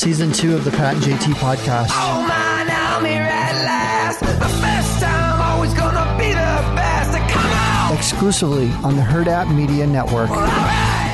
season 0.00 0.32
two 0.32 0.54
of 0.54 0.64
the 0.64 0.70
Pat 0.70 0.94
and 0.94 1.02
JT 1.04 1.34
podcast. 1.34 1.90
Oh 1.90 2.26
man, 2.26 2.70
I'm 2.70 3.04
here 3.04 3.20
at 3.20 3.52
last. 3.66 4.20
The 4.20 4.26
best 4.62 5.02
time, 5.02 5.42
always 5.42 5.74
gonna 5.74 6.16
be 6.18 6.28
the 6.28 6.74
best. 6.74 7.12
Come 7.30 7.52
on! 7.52 7.98
Exclusively 7.98 8.70
on 8.82 8.96
the 8.96 9.02
Hurrdat 9.02 9.54
Media 9.54 9.86
Network. 9.86 10.30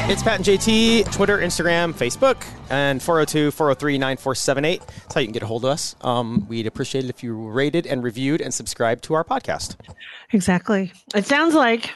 It's 0.08 0.22
Pat 0.22 0.36
and 0.36 0.44
JT, 0.44 1.12
Twitter, 1.12 1.38
Instagram, 1.38 1.94
Facebook, 1.94 2.46
and 2.70 3.02
402 3.02 3.50
403 3.50 3.98
9478. 3.98 4.80
That's 4.86 5.14
how 5.14 5.20
you 5.20 5.26
can 5.26 5.32
get 5.32 5.42
a 5.42 5.46
hold 5.46 5.64
of 5.64 5.70
us. 5.72 5.96
Um, 6.02 6.46
we'd 6.48 6.68
appreciate 6.68 7.06
it 7.06 7.10
if 7.10 7.24
you 7.24 7.34
rated 7.34 7.88
and 7.88 8.04
reviewed 8.04 8.40
and 8.40 8.54
subscribed 8.54 9.02
to 9.04 9.14
our 9.14 9.24
podcast. 9.24 9.74
Exactly. 10.32 10.92
It 11.12 11.26
sounds 11.26 11.56
like 11.56 11.90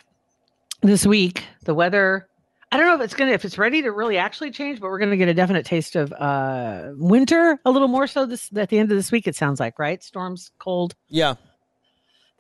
this 0.82 1.06
week 1.06 1.44
the 1.66 1.74
weather. 1.74 2.26
I 2.72 2.76
don't 2.76 2.86
know 2.86 2.94
if 2.94 3.00
it's 3.00 3.14
gonna 3.14 3.32
if 3.32 3.44
it's 3.44 3.58
ready 3.58 3.82
to 3.82 3.90
really 3.90 4.16
actually 4.16 4.52
change, 4.52 4.80
but 4.80 4.90
we're 4.90 4.98
gonna 5.00 5.16
get 5.16 5.28
a 5.28 5.34
definite 5.34 5.66
taste 5.66 5.96
of 5.96 6.12
uh 6.12 6.90
winter 6.94 7.58
a 7.64 7.70
little 7.70 7.88
more 7.88 8.06
so 8.06 8.26
this 8.26 8.48
at 8.54 8.68
the 8.68 8.78
end 8.78 8.92
of 8.92 8.96
this 8.96 9.10
week. 9.10 9.26
It 9.26 9.34
sounds 9.34 9.58
like 9.58 9.78
right 9.78 10.02
storms, 10.02 10.50
cold, 10.58 10.94
Yeah. 11.08 11.34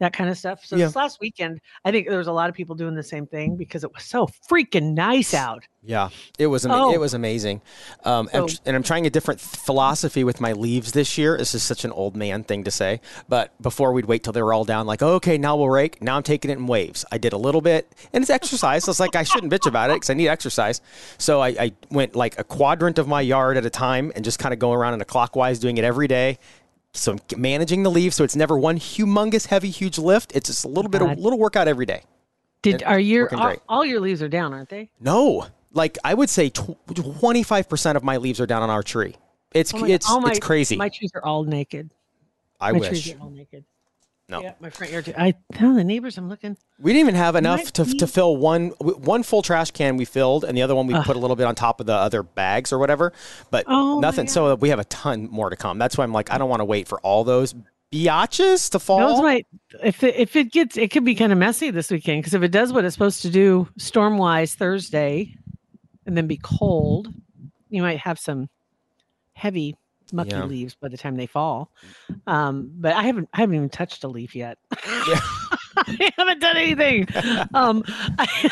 That 0.00 0.12
kind 0.12 0.28
of 0.28 0.36
stuff. 0.36 0.60
So 0.64 0.76
Yeah. 0.76 0.86
this 0.86 0.96
last 0.96 1.18
weekend, 1.20 1.60
I 1.84 1.90
think 1.92 2.08
there 2.08 2.18
was 2.18 2.26
a 2.26 2.32
lot 2.32 2.48
of 2.48 2.54
people 2.54 2.74
doing 2.74 2.94
the 2.94 3.02
same 3.02 3.26
thing 3.26 3.56
because 3.56 3.84
it 3.84 3.92
was 3.94 4.02
so 4.02 4.28
freaking 4.50 4.94
nice 4.94 5.32
out. 5.34 5.62
Yeah, 5.82 6.10
it 6.38 6.48
was 6.48 6.66
ama- 6.66 6.88
Oh. 6.88 6.92
it 6.92 7.00
was 7.00 7.14
amazing, 7.14 7.62
um, 8.04 8.28
and, 8.34 8.50
So- 8.50 8.58
and 8.66 8.76
I'm 8.76 8.82
trying 8.82 9.06
a 9.06 9.10
different 9.10 9.40
philosophy 9.40 10.24
with 10.24 10.38
my 10.38 10.52
leaves 10.52 10.92
this 10.92 11.16
year. 11.16 11.38
This 11.38 11.54
is 11.54 11.62
such 11.62 11.84
an 11.86 11.92
old 11.92 12.16
man 12.16 12.44
thing 12.44 12.64
to 12.64 12.70
say, 12.70 13.00
but 13.30 13.52
before 13.62 13.92
we'd 13.92 14.04
wait 14.04 14.22
till 14.22 14.32
they 14.34 14.42
were 14.42 14.52
all 14.52 14.64
down, 14.64 14.86
like 14.86 15.00
okay, 15.02 15.38
now 15.38 15.56
we'll 15.56 15.70
rake. 15.70 16.02
Now 16.02 16.16
I'm 16.16 16.22
taking 16.22 16.50
it 16.50 16.58
in 16.58 16.66
waves. 16.66 17.04
I 17.10 17.16
did 17.16 17.32
a 17.32 17.38
little 17.38 17.60
bit, 17.62 17.90
and 18.12 18.20
it's 18.22 18.30
exercise. 18.30 18.84
so 18.84 18.90
it's 18.90 19.00
like 19.00 19.16
I 19.16 19.22
shouldn't 19.22 19.50
bitch 19.52 19.66
about 19.66 19.90
it 19.90 19.94
because 19.94 20.10
I 20.10 20.14
need 20.14 20.28
exercise. 20.28 20.80
So 21.18 21.40
I, 21.40 21.48
I 21.48 21.72
went 21.90 22.14
like 22.14 22.38
a 22.38 22.44
quadrant 22.44 22.98
of 22.98 23.08
my 23.08 23.20
yard 23.22 23.56
at 23.56 23.64
a 23.64 23.70
time 23.70 24.12
and 24.14 24.24
just 24.24 24.38
kind 24.38 24.52
of 24.52 24.58
going 24.58 24.76
around 24.76 24.94
in 24.94 25.00
a 25.00 25.04
clockwise, 25.06 25.58
doing 25.58 25.78
it 25.78 25.84
every 25.84 26.08
day. 26.08 26.38
So 26.92 27.12
I'm 27.12 27.40
managing 27.40 27.82
the 27.84 27.90
leaves, 27.90 28.16
so 28.16 28.24
it's 28.24 28.34
never 28.34 28.58
one 28.58 28.78
humongous, 28.78 29.46
heavy, 29.46 29.70
huge 29.70 29.96
lift. 29.98 30.34
It's 30.34 30.48
just 30.48 30.64
a 30.64 30.68
little 30.68 30.90
bit 30.90 31.02
of 31.02 31.18
little 31.18 31.38
workout 31.38 31.68
every 31.68 31.86
day. 31.86 32.02
Did 32.62 32.82
are 32.82 32.98
your 32.98 33.32
all, 33.34 33.54
all 33.68 33.84
your 33.84 34.00
leaves 34.00 34.20
are 34.22 34.28
down, 34.28 34.52
aren't 34.52 34.68
they? 34.68 34.90
No, 35.00 35.46
like 35.72 35.96
I 36.04 36.14
would 36.14 36.28
say, 36.28 36.50
twenty 36.50 37.42
five 37.42 37.68
percent 37.68 37.96
of 37.96 38.02
my 38.02 38.16
leaves 38.16 38.40
are 38.40 38.46
down 38.46 38.62
on 38.62 38.70
our 38.70 38.82
tree. 38.82 39.16
It's 39.52 39.72
Oh 39.72 39.78
my- 39.78 39.88
it's 39.88 40.10
my- 40.10 40.30
it's 40.30 40.38
crazy. 40.40 40.76
My 40.76 40.88
trees 40.88 41.10
are 41.14 41.24
all 41.24 41.44
naked. 41.44 41.90
I 42.60 42.72
my 42.72 42.78
wish 42.80 42.88
trees 42.88 43.14
are 43.14 43.20
all 43.22 43.30
naked. 43.30 43.64
No. 44.30 44.40
Yeah, 44.42 44.54
my 44.60 44.70
front 44.70 44.92
yard 44.92 45.04
too. 45.04 45.14
I 45.18 45.34
tell 45.52 45.74
the 45.74 45.84
neighbors 45.84 46.16
I'm 46.16 46.28
looking. 46.28 46.56
We 46.78 46.92
didn't 46.92 47.00
even 47.08 47.14
have 47.16 47.36
enough 47.36 47.72
to, 47.74 47.84
be- 47.84 47.98
to 47.98 48.06
fill 48.06 48.36
one 48.36 48.68
one 48.78 49.22
full 49.22 49.42
trash 49.42 49.70
can 49.72 49.96
we 49.96 50.04
filled, 50.04 50.44
and 50.44 50.56
the 50.56 50.62
other 50.62 50.74
one 50.74 50.86
we 50.86 50.94
put 51.02 51.16
a 51.16 51.18
little 51.18 51.36
bit 51.36 51.46
on 51.46 51.54
top 51.54 51.80
of 51.80 51.86
the 51.86 51.94
other 51.94 52.22
bags 52.22 52.72
or 52.72 52.78
whatever. 52.78 53.12
But 53.50 53.64
Oh, 53.68 54.00
nothing. 54.00 54.28
So 54.28 54.54
we 54.54 54.68
have 54.70 54.78
a 54.78 54.84
ton 54.84 55.28
more 55.30 55.50
to 55.50 55.56
come. 55.56 55.78
That's 55.78 55.98
why 55.98 56.04
I'm 56.04 56.12
like, 56.12 56.30
I 56.30 56.38
don't 56.38 56.48
want 56.48 56.60
to 56.60 56.64
wait 56.64 56.88
for 56.88 57.00
all 57.00 57.24
those 57.24 57.54
biatches 57.92 58.70
to 58.70 58.78
fall. 58.78 59.00
Those 59.00 59.20
might 59.22 59.46
if 59.82 60.02
it, 60.04 60.14
if 60.16 60.36
it 60.36 60.52
gets 60.52 60.76
it 60.76 60.90
could 60.92 61.04
be 61.04 61.14
kind 61.16 61.32
of 61.32 61.38
messy 61.38 61.70
this 61.70 61.90
weekend 61.90 62.20
because 62.22 62.34
if 62.34 62.42
it 62.42 62.52
does 62.52 62.72
what 62.72 62.84
it's 62.84 62.94
supposed 62.94 63.22
to 63.22 63.30
do 63.30 63.68
storm 63.78 64.16
wise 64.16 64.54
Thursday, 64.54 65.34
and 66.06 66.16
then 66.16 66.26
be 66.28 66.36
cold, 66.42 67.08
you 67.68 67.82
might 67.82 67.98
have 67.98 68.18
some 68.18 68.48
heavy 69.32 69.74
mucky 70.12 70.30
Yeah. 70.30 70.44
leaves 70.44 70.74
by 70.74 70.88
the 70.88 70.96
time 70.96 71.16
they 71.16 71.26
fall. 71.26 71.70
Um, 72.26 72.70
but 72.74 72.92
I 72.94 73.02
haven't 73.02 73.28
I 73.32 73.38
haven't 73.38 73.54
even 73.56 73.68
touched 73.70 74.04
a 74.04 74.08
leaf 74.08 74.34
yet. 74.34 74.58
Yeah. 75.08 75.20
I 75.76 76.12
haven't 76.18 76.40
done 76.40 76.56
anything. 76.56 77.06
Um, 77.54 77.82
I, 78.18 78.50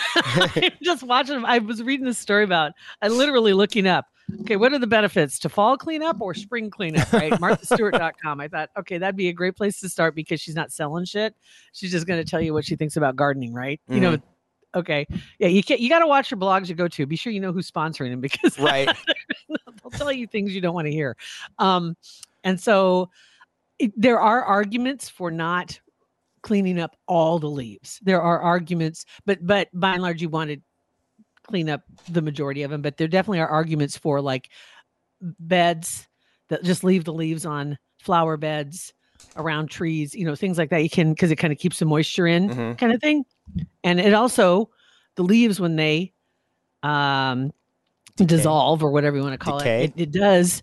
I'm 0.64 0.72
just 0.82 1.02
watching. 1.02 1.44
I 1.44 1.58
was 1.58 1.82
reading 1.82 2.06
this 2.06 2.18
story 2.18 2.44
about. 2.44 2.72
I 3.02 3.08
literally 3.08 3.52
looking 3.52 3.86
up. 3.86 4.06
Okay, 4.42 4.56
what 4.56 4.72
are 4.72 4.78
the 4.78 4.86
benefits 4.86 5.38
to 5.40 5.48
fall 5.48 5.76
cleanup 5.78 6.20
or 6.20 6.34
spring 6.34 6.70
cleanup? 6.70 7.10
Right, 7.12 7.32
MarthaStewart.com. 7.32 8.40
I 8.40 8.48
thought, 8.48 8.70
okay, 8.78 8.98
that'd 8.98 9.16
be 9.16 9.28
a 9.28 9.32
great 9.32 9.56
place 9.56 9.80
to 9.80 9.88
start 9.88 10.14
because 10.14 10.40
she's 10.40 10.54
not 10.54 10.70
selling 10.72 11.04
shit. 11.06 11.34
She's 11.72 11.90
just 11.90 12.06
going 12.06 12.22
to 12.22 12.28
tell 12.28 12.40
you 12.40 12.52
what 12.52 12.64
she 12.64 12.76
thinks 12.76 12.96
about 12.96 13.16
gardening, 13.16 13.52
right? 13.54 13.80
You 13.88 14.00
know. 14.00 14.18
Okay, 14.74 15.06
yeah, 15.38 15.48
you 15.48 15.62
can't. 15.62 15.80
You 15.80 15.88
got 15.88 16.00
to 16.00 16.06
watch 16.06 16.30
your 16.30 16.38
blogs 16.38 16.68
you 16.68 16.74
go 16.74 16.88
to. 16.88 17.06
Be 17.06 17.16
sure 17.16 17.32
you 17.32 17.40
know 17.40 17.52
who's 17.52 17.70
sponsoring 17.70 18.10
them 18.10 18.20
because 18.20 18.58
right. 18.58 18.94
They'll 19.90 19.98
tell 19.98 20.12
you 20.12 20.26
things 20.26 20.54
you 20.54 20.60
don't 20.60 20.74
want 20.74 20.86
to 20.86 20.92
hear. 20.92 21.16
Um, 21.58 21.96
and 22.44 22.60
so 22.60 23.10
it, 23.78 23.92
there 23.96 24.20
are 24.20 24.42
arguments 24.42 25.08
for 25.08 25.30
not 25.30 25.80
cleaning 26.42 26.78
up 26.80 26.96
all 27.06 27.38
the 27.38 27.50
leaves. 27.50 28.00
There 28.02 28.22
are 28.22 28.40
arguments, 28.40 29.04
but 29.26 29.44
but 29.46 29.68
by 29.72 29.94
and 29.94 30.02
large, 30.02 30.22
you 30.22 30.28
want 30.28 30.50
to 30.50 30.58
clean 31.42 31.68
up 31.68 31.82
the 32.08 32.22
majority 32.22 32.62
of 32.62 32.70
them. 32.70 32.82
But 32.82 32.96
there 32.96 33.08
definitely 33.08 33.40
are 33.40 33.48
arguments 33.48 33.96
for 33.96 34.20
like 34.20 34.50
beds 35.20 36.06
that 36.48 36.62
just 36.62 36.84
leave 36.84 37.04
the 37.04 37.12
leaves 37.12 37.44
on 37.44 37.78
flower 38.00 38.36
beds 38.36 38.92
around 39.36 39.68
trees, 39.70 40.14
you 40.14 40.24
know, 40.24 40.34
things 40.34 40.58
like 40.58 40.70
that. 40.70 40.82
You 40.82 40.90
can 40.90 41.12
because 41.12 41.30
it 41.30 41.36
kind 41.36 41.52
of 41.52 41.58
keeps 41.58 41.78
the 41.78 41.84
moisture 41.84 42.26
in, 42.26 42.48
Mhm. 42.50 42.78
kind 42.78 42.92
of 42.92 43.00
thing. 43.00 43.24
And 43.84 44.00
it 44.00 44.14
also 44.14 44.70
the 45.16 45.22
leaves 45.24 45.60
when 45.60 45.76
they 45.76 46.12
um 46.82 47.52
dissolve 48.24 48.82
or 48.82 48.90
whatever 48.90 49.16
you 49.16 49.22
want 49.22 49.32
to 49.34 49.38
call 49.38 49.58
Decay. 49.58 49.84
it, 49.84 49.92
it, 49.96 50.02
it 50.02 50.10
does 50.12 50.62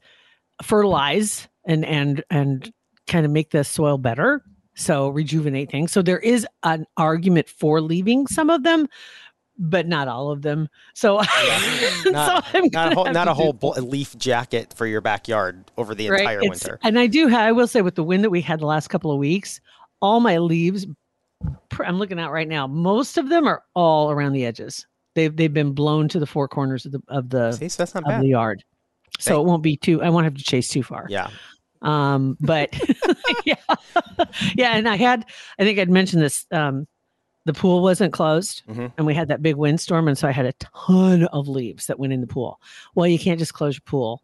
fertilize 0.63 1.47
and 1.65 1.85
and 1.85 2.23
and 2.29 2.71
kind 3.07 3.25
of 3.25 3.31
make 3.31 3.51
the 3.51 3.63
soil 3.63 3.97
better 3.97 4.41
so 4.75 5.09
rejuvenate 5.09 5.69
things 5.71 5.91
so 5.91 6.01
there 6.01 6.19
is 6.19 6.45
an 6.63 6.85
argument 6.97 7.47
for 7.49 7.81
leaving 7.81 8.27
some 8.27 8.49
of 8.49 8.63
them 8.63 8.87
but 9.57 9.87
not 9.87 10.07
all 10.09 10.31
of 10.31 10.41
them 10.41 10.67
so, 10.93 11.15
Not, 12.05 12.43
so 12.43 12.59
I'm 12.59 12.67
not 12.73 12.91
a 12.91 12.95
whole, 12.95 13.05
not 13.05 13.27
a 13.29 13.33
whole 13.33 13.53
bl- 13.53 13.79
leaf 13.79 14.17
jacket 14.17 14.73
for 14.75 14.85
your 14.85 14.99
backyard 15.01 15.71
over 15.77 15.95
the 15.95 16.09
right? 16.09 16.19
entire 16.21 16.39
It's- 16.41 16.49
winter. 16.63 16.79
and 16.83 16.99
i 16.99 17.07
do 17.07 17.27
have 17.27 17.39
i 17.41 17.51
will 17.53 17.67
say 17.67 17.81
with 17.81 17.95
the 17.95 18.03
wind 18.03 18.23
that 18.25 18.29
we 18.31 18.41
had 18.41 18.59
the 18.59 18.65
last 18.65 18.89
couple 18.89 19.11
of 19.11 19.17
weeks 19.17 19.61
all 20.01 20.19
my 20.19 20.37
leaves 20.39 20.85
i'm 21.79 21.97
looking 21.97 22.19
out 22.19 22.31
right 22.31 22.47
now 22.47 22.67
most 22.67 23.17
of 23.17 23.29
them 23.29 23.47
are 23.47 23.63
all 23.75 24.11
around 24.11 24.33
the 24.33 24.45
edges 24.45 24.85
they've 25.15 25.35
they've 25.35 25.53
been 25.53 25.71
blown 25.73 26.07
to 26.09 26.19
the 26.19 26.25
four 26.27 26.47
corners 26.47 26.85
of 26.85 26.91
the 26.91 27.01
of 27.07 27.29
the 27.29 27.51
See, 27.53 27.69
so 27.69 27.81
that's 27.83 27.93
not 27.95 28.03
of 28.03 28.09
bad. 28.09 28.21
the 28.21 28.27
yard 28.27 28.63
so 29.19 29.31
Thank- 29.35 29.41
it 29.45 29.49
won't 29.49 29.63
be 29.63 29.77
too 29.77 30.01
i 30.03 30.09
won't 30.09 30.25
have 30.25 30.35
to 30.35 30.43
chase 30.43 30.67
too 30.69 30.83
far 30.83 31.07
Yeah. 31.09 31.29
um 31.81 32.37
but 32.39 32.69
yeah 33.45 33.55
yeah 34.55 34.75
and 34.75 34.87
i 34.87 34.95
had 34.95 35.25
i 35.59 35.63
think 35.63 35.79
i'd 35.79 35.89
mentioned 35.89 36.21
this 36.21 36.45
um 36.51 36.87
the 37.45 37.53
pool 37.53 37.81
wasn't 37.83 38.11
closed 38.11 38.63
Mhm. 38.67 38.91
and 38.97 39.05
we 39.05 39.13
had 39.13 39.27
that 39.29 39.41
big 39.41 39.55
windstorm 39.55 40.07
and 40.07 40.17
so 40.17 40.27
i 40.27 40.31
had 40.31 40.45
a 40.45 40.53
ton 40.53 41.23
of 41.25 41.47
leaves 41.47 41.87
that 41.87 41.99
went 41.99 42.13
in 42.13 42.21
the 42.21 42.27
pool 42.27 42.59
well 42.95 43.07
you 43.07 43.19
can't 43.19 43.39
just 43.39 43.53
close 43.53 43.75
your 43.75 43.83
pool 43.85 44.21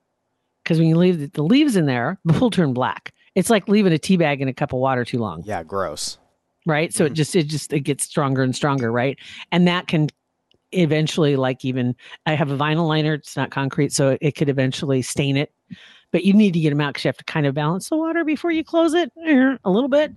because 0.64 0.78
when 0.80 0.88
you 0.88 0.96
leave 0.98 1.20
the, 1.20 1.28
the 1.28 1.44
leaves 1.44 1.76
in 1.76 1.86
there 1.86 2.20
the 2.26 2.34
pool 2.34 2.50
turned 2.50 2.76
black 2.76 3.14
it's 3.36 3.50
like 3.50 3.68
leaving 3.70 3.94
a 3.94 3.98
tea 3.98 4.18
bag 4.18 4.42
in 4.42 4.48
a 4.48 4.54
cup 4.54 4.74
of 4.74 4.80
water 4.80 5.06
too 5.06 5.20
long 5.20 5.42
Yeah. 5.46 5.64
Gross. 5.64 6.18
right 6.66 6.92
so 6.94 7.06
it 7.06 7.14
just 7.14 7.36
it 7.36 7.44
just 7.48 7.72
it 7.74 7.82
gets 7.82 8.04
stronger 8.04 8.42
and 8.44 8.56
stronger 8.56 8.92
right 8.92 9.18
and 9.52 9.68
that 9.68 9.88
can 9.88 10.08
eventually 10.72 11.36
like 11.36 11.64
even 11.66 11.96
i 12.26 12.34
have 12.34 12.50
a 12.52 12.58
vinyl 12.58 12.88
liner 12.88 13.14
it's 13.16 13.36
not 13.36 13.52
concrete 13.52 13.92
so 13.92 14.18
it 14.22 14.36
could 14.36 14.50
eventually 14.50 15.02
stain 15.02 15.36
it 15.38 15.52
but 16.12 16.26
you 16.26 16.34
need 16.34 16.54
to 16.54 16.60
get 16.60 16.70
them 16.72 16.82
out 16.82 16.90
because 16.94 17.06
you 17.06 17.10
have 17.10 17.18
to 17.18 17.24
kind 17.24 17.46
of 17.46 17.54
balance 17.54 17.90
the 17.90 17.96
water 17.98 18.24
before 18.24 18.52
you 18.52 18.64
close 18.64 18.94
it 18.94 19.12
eh, 19.26 19.56
a 19.64 19.70
little 19.70 19.90
bit 19.90 20.14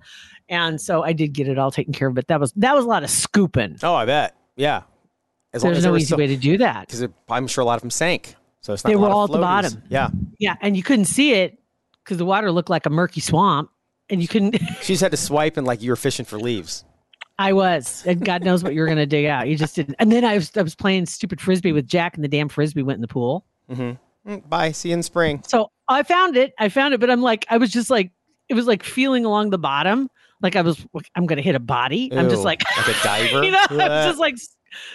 and 0.49 0.79
so 0.79 1.03
i 1.03 1.11
did 1.13 1.33
get 1.33 1.47
it 1.47 1.57
all 1.57 1.71
taken 1.71 1.93
care 1.93 2.07
of 2.07 2.13
but 2.15 2.27
that 2.27 2.39
was 2.39 2.51
that 2.53 2.75
was 2.75 2.85
a 2.85 2.87
lot 2.87 3.03
of 3.03 3.09
scooping 3.09 3.77
Oh, 3.83 3.93
I 3.95 4.05
bet. 4.05 4.35
Yeah. 4.55 4.83
As 5.53 5.61
there's 5.61 5.83
no 5.83 5.95
easy 5.95 6.05
still- 6.05 6.17
way 6.17 6.27
to 6.27 6.35
do 6.37 6.57
that 6.59 6.87
because 6.87 7.05
I'm 7.29 7.47
sure 7.47 7.61
a 7.61 7.65
lot 7.65 7.75
of 7.75 7.81
them 7.81 7.89
sank. 7.89 8.35
So 8.61 8.73
it's 8.73 8.83
not 8.83 8.89
They 8.89 8.95
were 8.95 9.07
all 9.09 9.25
at 9.25 9.31
the 9.31 9.37
bottom. 9.37 9.81
Yeah, 9.89 10.09
yeah 10.39 10.55
and 10.61 10.75
you 10.75 10.83
couldn't 10.83 11.05
see 11.05 11.33
it 11.33 11.59
because 12.03 12.17
the 12.17 12.25
water 12.25 12.51
looked 12.51 12.69
like 12.69 12.85
a 12.85 12.89
murky 12.89 13.21
swamp 13.21 13.69
and 14.09 14.21
you 14.21 14.27
couldn't 14.27 14.57
she 14.81 14.93
just 14.93 15.01
had 15.01 15.11
to 15.11 15.17
swipe 15.17 15.57
and 15.57 15.65
like 15.67 15.81
you 15.81 15.91
were 15.91 15.95
fishing 15.95 16.25
for 16.25 16.37
leaves. 16.39 16.83
I 17.37 17.53
was, 17.53 18.03
and 18.05 18.23
God 18.23 18.43
knows 18.43 18.63
what 18.63 18.73
you 18.73 18.79
were 18.79 18.85
going 18.85 18.97
to 18.97 19.05
dig 19.05 19.25
out. 19.25 19.47
You 19.47 19.57
just 19.57 19.75
didn't. 19.75 19.95
And 19.99 20.11
then 20.11 20.23
I 20.23 20.35
was, 20.35 20.55
I 20.55 20.61
was 20.61 20.75
playing 20.75 21.05
stupid 21.05 21.41
frisbee 21.41 21.73
with 21.73 21.87
Jack, 21.87 22.15
and 22.15 22.23
the 22.23 22.27
damn 22.29 22.47
frisbee 22.49 22.81
went 22.83 22.97
in 22.97 23.01
the 23.01 23.07
pool. 23.07 23.45
Mm-hmm. 23.69 24.37
bye. 24.47 24.71
See 24.71 24.89
you 24.89 24.93
in 24.95 25.03
spring. 25.03 25.43
So 25.45 25.69
I 25.87 26.03
found 26.03 26.37
it. 26.37 26.53
I 26.59 26.69
found 26.69 26.93
it, 26.93 26.99
but 26.99 27.09
I'm 27.09 27.21
like, 27.21 27.45
I 27.49 27.57
was 27.57 27.71
just 27.71 27.89
like, 27.89 28.11
it 28.47 28.53
was 28.53 28.67
like 28.67 28.83
feeling 28.83 29.25
along 29.25 29.49
the 29.49 29.57
bottom, 29.57 30.09
like 30.41 30.55
I 30.55 30.61
was, 30.61 30.85
I'm 31.15 31.25
going 31.25 31.37
to 31.37 31.43
hit 31.43 31.55
a 31.55 31.59
body. 31.59 32.11
I'm 32.13 32.29
just 32.29 32.43
like, 32.43 32.63
like 32.77 32.95
a 32.95 32.99
diver. 33.03 33.43
you 33.43 33.51
know, 33.51 33.65
I'm 33.69 34.07
just 34.09 34.19
like 34.19 34.35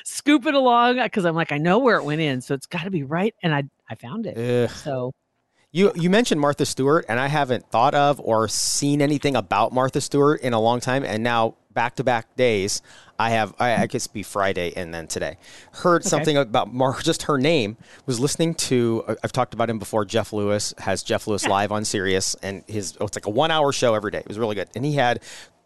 scooping 0.04 0.54
along 0.54 0.96
because 1.02 1.24
I'm 1.24 1.34
like, 1.34 1.52
I 1.52 1.58
know 1.58 1.78
where 1.78 1.96
it 1.96 2.04
went 2.04 2.20
in, 2.20 2.40
so 2.40 2.54
it's 2.54 2.66
got 2.66 2.84
to 2.84 2.90
be 2.90 3.02
right, 3.02 3.34
and 3.42 3.54
I, 3.54 3.64
I 3.88 3.96
found 3.96 4.26
it. 4.26 4.38
Ugh. 4.38 4.70
So 4.76 5.12
You 5.72 5.92
you 5.94 6.10
mentioned 6.10 6.40
Martha 6.40 6.64
Stewart, 6.66 7.04
and 7.08 7.18
I 7.18 7.26
haven't 7.28 7.70
thought 7.70 7.94
of 7.94 8.20
or 8.20 8.48
seen 8.48 9.02
anything 9.02 9.36
about 9.36 9.72
Martha 9.72 10.00
Stewart 10.00 10.40
in 10.42 10.52
a 10.52 10.60
long 10.60 10.80
time. 10.80 11.04
And 11.04 11.22
now 11.22 11.56
back 11.72 11.96
to 11.96 12.04
back 12.04 12.36
days, 12.36 12.82
I 13.18 13.30
have 13.30 13.54
I, 13.58 13.82
I 13.82 13.86
guess 13.86 14.06
be 14.06 14.22
Friday 14.22 14.72
and 14.76 14.92
then 14.94 15.06
today 15.06 15.36
heard 15.72 16.04
something 16.04 16.36
about 16.36 16.72
Mar- 16.72 17.00
just 17.02 17.24
her 17.24 17.38
name. 17.38 17.76
Was 18.06 18.18
listening 18.18 18.54
to 18.54 19.04
I- 19.08 19.16
I've 19.24 19.32
talked 19.32 19.54
about 19.54 19.70
him 19.70 19.78
before. 19.78 20.04
Jeff 20.04 20.32
Lewis 20.32 20.74
has 20.78 21.02
Jeff 21.02 21.26
Lewis 21.26 21.46
live 21.46 21.72
on 21.72 21.84
Sirius, 21.84 22.34
and 22.42 22.64
his 22.66 22.96
oh, 23.00 23.06
it's 23.06 23.16
like 23.16 23.26
a 23.26 23.30
one 23.30 23.50
hour 23.50 23.72
show 23.72 23.94
every 23.94 24.10
day. 24.10 24.18
It 24.18 24.28
was 24.28 24.38
really 24.38 24.54
good, 24.54 24.68
and 24.74 24.84
he 24.84 24.94
had 24.94 25.22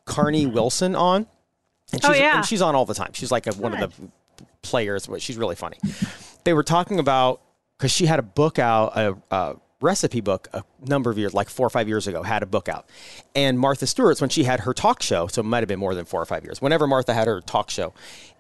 Carnie 0.06 0.44
mm-hmm. 0.44 0.54
Wilson 0.54 0.94
on. 0.94 1.26
And 1.92 2.04
oh, 2.04 2.08
she's, 2.12 2.20
Oh, 2.20 2.22
yeah. 2.22 2.36
and 2.36 2.46
she's 2.46 2.62
on 2.62 2.74
all 2.74 2.86
the 2.86 2.94
time. 2.94 3.12
She's 3.12 3.30
like 3.30 3.46
a, 3.46 3.52
one 3.52 3.74
of 3.74 3.96
the 3.98 4.08
players, 4.62 5.06
but 5.06 5.20
she's 5.22 5.36
really 5.36 5.54
funny. 5.54 5.76
They 6.44 6.52
were 6.52 6.62
talking 6.62 6.98
about 6.98 7.40
because 7.78 7.92
she 7.92 8.06
had 8.06 8.18
a 8.18 8.22
book 8.22 8.58
out, 8.58 8.96
a, 8.96 9.16
a 9.30 9.56
recipe 9.84 10.20
book 10.20 10.48
a 10.52 10.64
number 10.86 11.10
of 11.10 11.18
years, 11.18 11.34
like 11.34 11.48
four 11.48 11.66
or 11.66 11.70
five 11.70 11.88
years 11.88 12.06
ago, 12.06 12.22
had 12.22 12.42
a 12.42 12.46
book 12.46 12.68
out. 12.68 12.88
And 13.34 13.58
Martha 13.58 13.86
Stewart's 13.86 14.20
when 14.20 14.30
she 14.30 14.44
had 14.44 14.60
her 14.60 14.74
talk 14.74 15.02
show, 15.02 15.26
so 15.28 15.40
it 15.40 15.44
might 15.44 15.60
have 15.60 15.68
been 15.68 15.78
more 15.78 15.94
than 15.94 16.04
four 16.04 16.20
or 16.20 16.26
five 16.26 16.44
years. 16.44 16.60
Whenever 16.60 16.86
Martha 16.86 17.14
had 17.14 17.28
her 17.28 17.40
talk 17.40 17.70
show, 17.70 17.92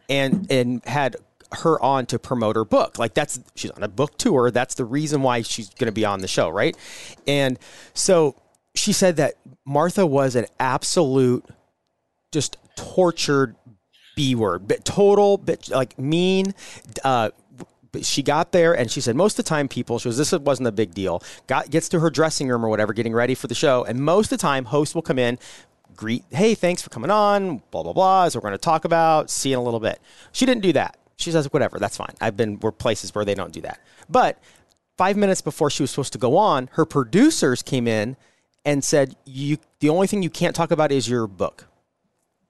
and 0.08 0.50
and 0.50 0.84
had 0.84 1.16
her 1.52 1.80
on 1.80 2.06
to 2.06 2.18
promote 2.18 2.56
her 2.56 2.64
book. 2.64 2.98
Like 2.98 3.14
that's 3.14 3.40
she's 3.54 3.70
on 3.70 3.82
a 3.82 3.88
book 3.88 4.18
tour. 4.18 4.50
That's 4.50 4.74
the 4.74 4.84
reason 4.84 5.22
why 5.22 5.42
she's 5.42 5.70
going 5.70 5.86
to 5.86 5.92
be 5.92 6.04
on 6.04 6.20
the 6.20 6.28
show, 6.28 6.48
right? 6.48 6.76
And 7.26 7.58
so 7.92 8.36
she 8.74 8.92
said 8.92 9.16
that 9.16 9.34
Martha 9.64 10.04
was 10.06 10.34
an 10.34 10.46
absolute 10.58 11.44
just 12.32 12.56
tortured 12.76 13.54
B 14.16 14.34
word, 14.34 14.68
but 14.68 14.84
total, 14.84 15.38
bit 15.38 15.68
like 15.68 15.98
mean. 15.98 16.54
Uh, 17.02 17.30
she 18.02 18.22
got 18.22 18.52
there 18.52 18.72
and 18.76 18.90
she 18.90 19.00
said 19.00 19.16
most 19.16 19.38
of 19.38 19.44
the 19.44 19.48
time 19.48 19.68
people 19.68 19.98
she 19.98 20.08
goes 20.08 20.16
this 20.16 20.32
wasn't 20.32 20.66
a 20.66 20.72
big 20.72 20.94
deal. 20.94 21.22
Got 21.46 21.70
gets 21.70 21.88
to 21.90 22.00
her 22.00 22.10
dressing 22.10 22.48
room 22.48 22.64
or 22.64 22.68
whatever 22.68 22.92
getting 22.92 23.14
ready 23.14 23.34
for 23.34 23.46
the 23.46 23.54
show 23.54 23.84
and 23.84 24.00
most 24.00 24.26
of 24.26 24.38
the 24.38 24.42
time 24.42 24.66
hosts 24.66 24.94
will 24.94 25.02
come 25.02 25.18
in 25.18 25.38
greet 25.96 26.24
hey 26.30 26.54
thanks 26.54 26.82
for 26.82 26.90
coming 26.90 27.10
on 27.10 27.62
blah 27.70 27.82
blah 27.82 27.92
blah 27.92 28.24
as 28.24 28.34
we're 28.34 28.40
going 28.40 28.52
to 28.52 28.58
talk 28.58 28.84
about 28.84 29.30
see 29.30 29.50
you 29.50 29.56
in 29.56 29.60
a 29.60 29.62
little 29.64 29.80
bit. 29.80 30.00
She 30.32 30.46
didn't 30.46 30.62
do 30.62 30.72
that. 30.72 30.98
She 31.16 31.30
says 31.30 31.52
whatever 31.52 31.78
that's 31.78 31.96
fine. 31.96 32.14
I've 32.20 32.36
been 32.36 32.58
we're 32.60 32.72
places 32.72 33.14
where 33.14 33.24
they 33.24 33.34
don't 33.34 33.52
do 33.52 33.60
that. 33.62 33.80
But 34.08 34.38
five 34.96 35.16
minutes 35.16 35.40
before 35.40 35.70
she 35.70 35.82
was 35.82 35.90
supposed 35.90 36.12
to 36.12 36.18
go 36.18 36.36
on 36.36 36.68
her 36.72 36.84
producers 36.84 37.62
came 37.62 37.86
in 37.86 38.16
and 38.64 38.82
said 38.82 39.16
you 39.24 39.58
the 39.80 39.88
only 39.88 40.06
thing 40.06 40.22
you 40.22 40.30
can't 40.30 40.56
talk 40.56 40.70
about 40.70 40.90
is 40.90 41.08
your 41.08 41.26
book 41.26 41.66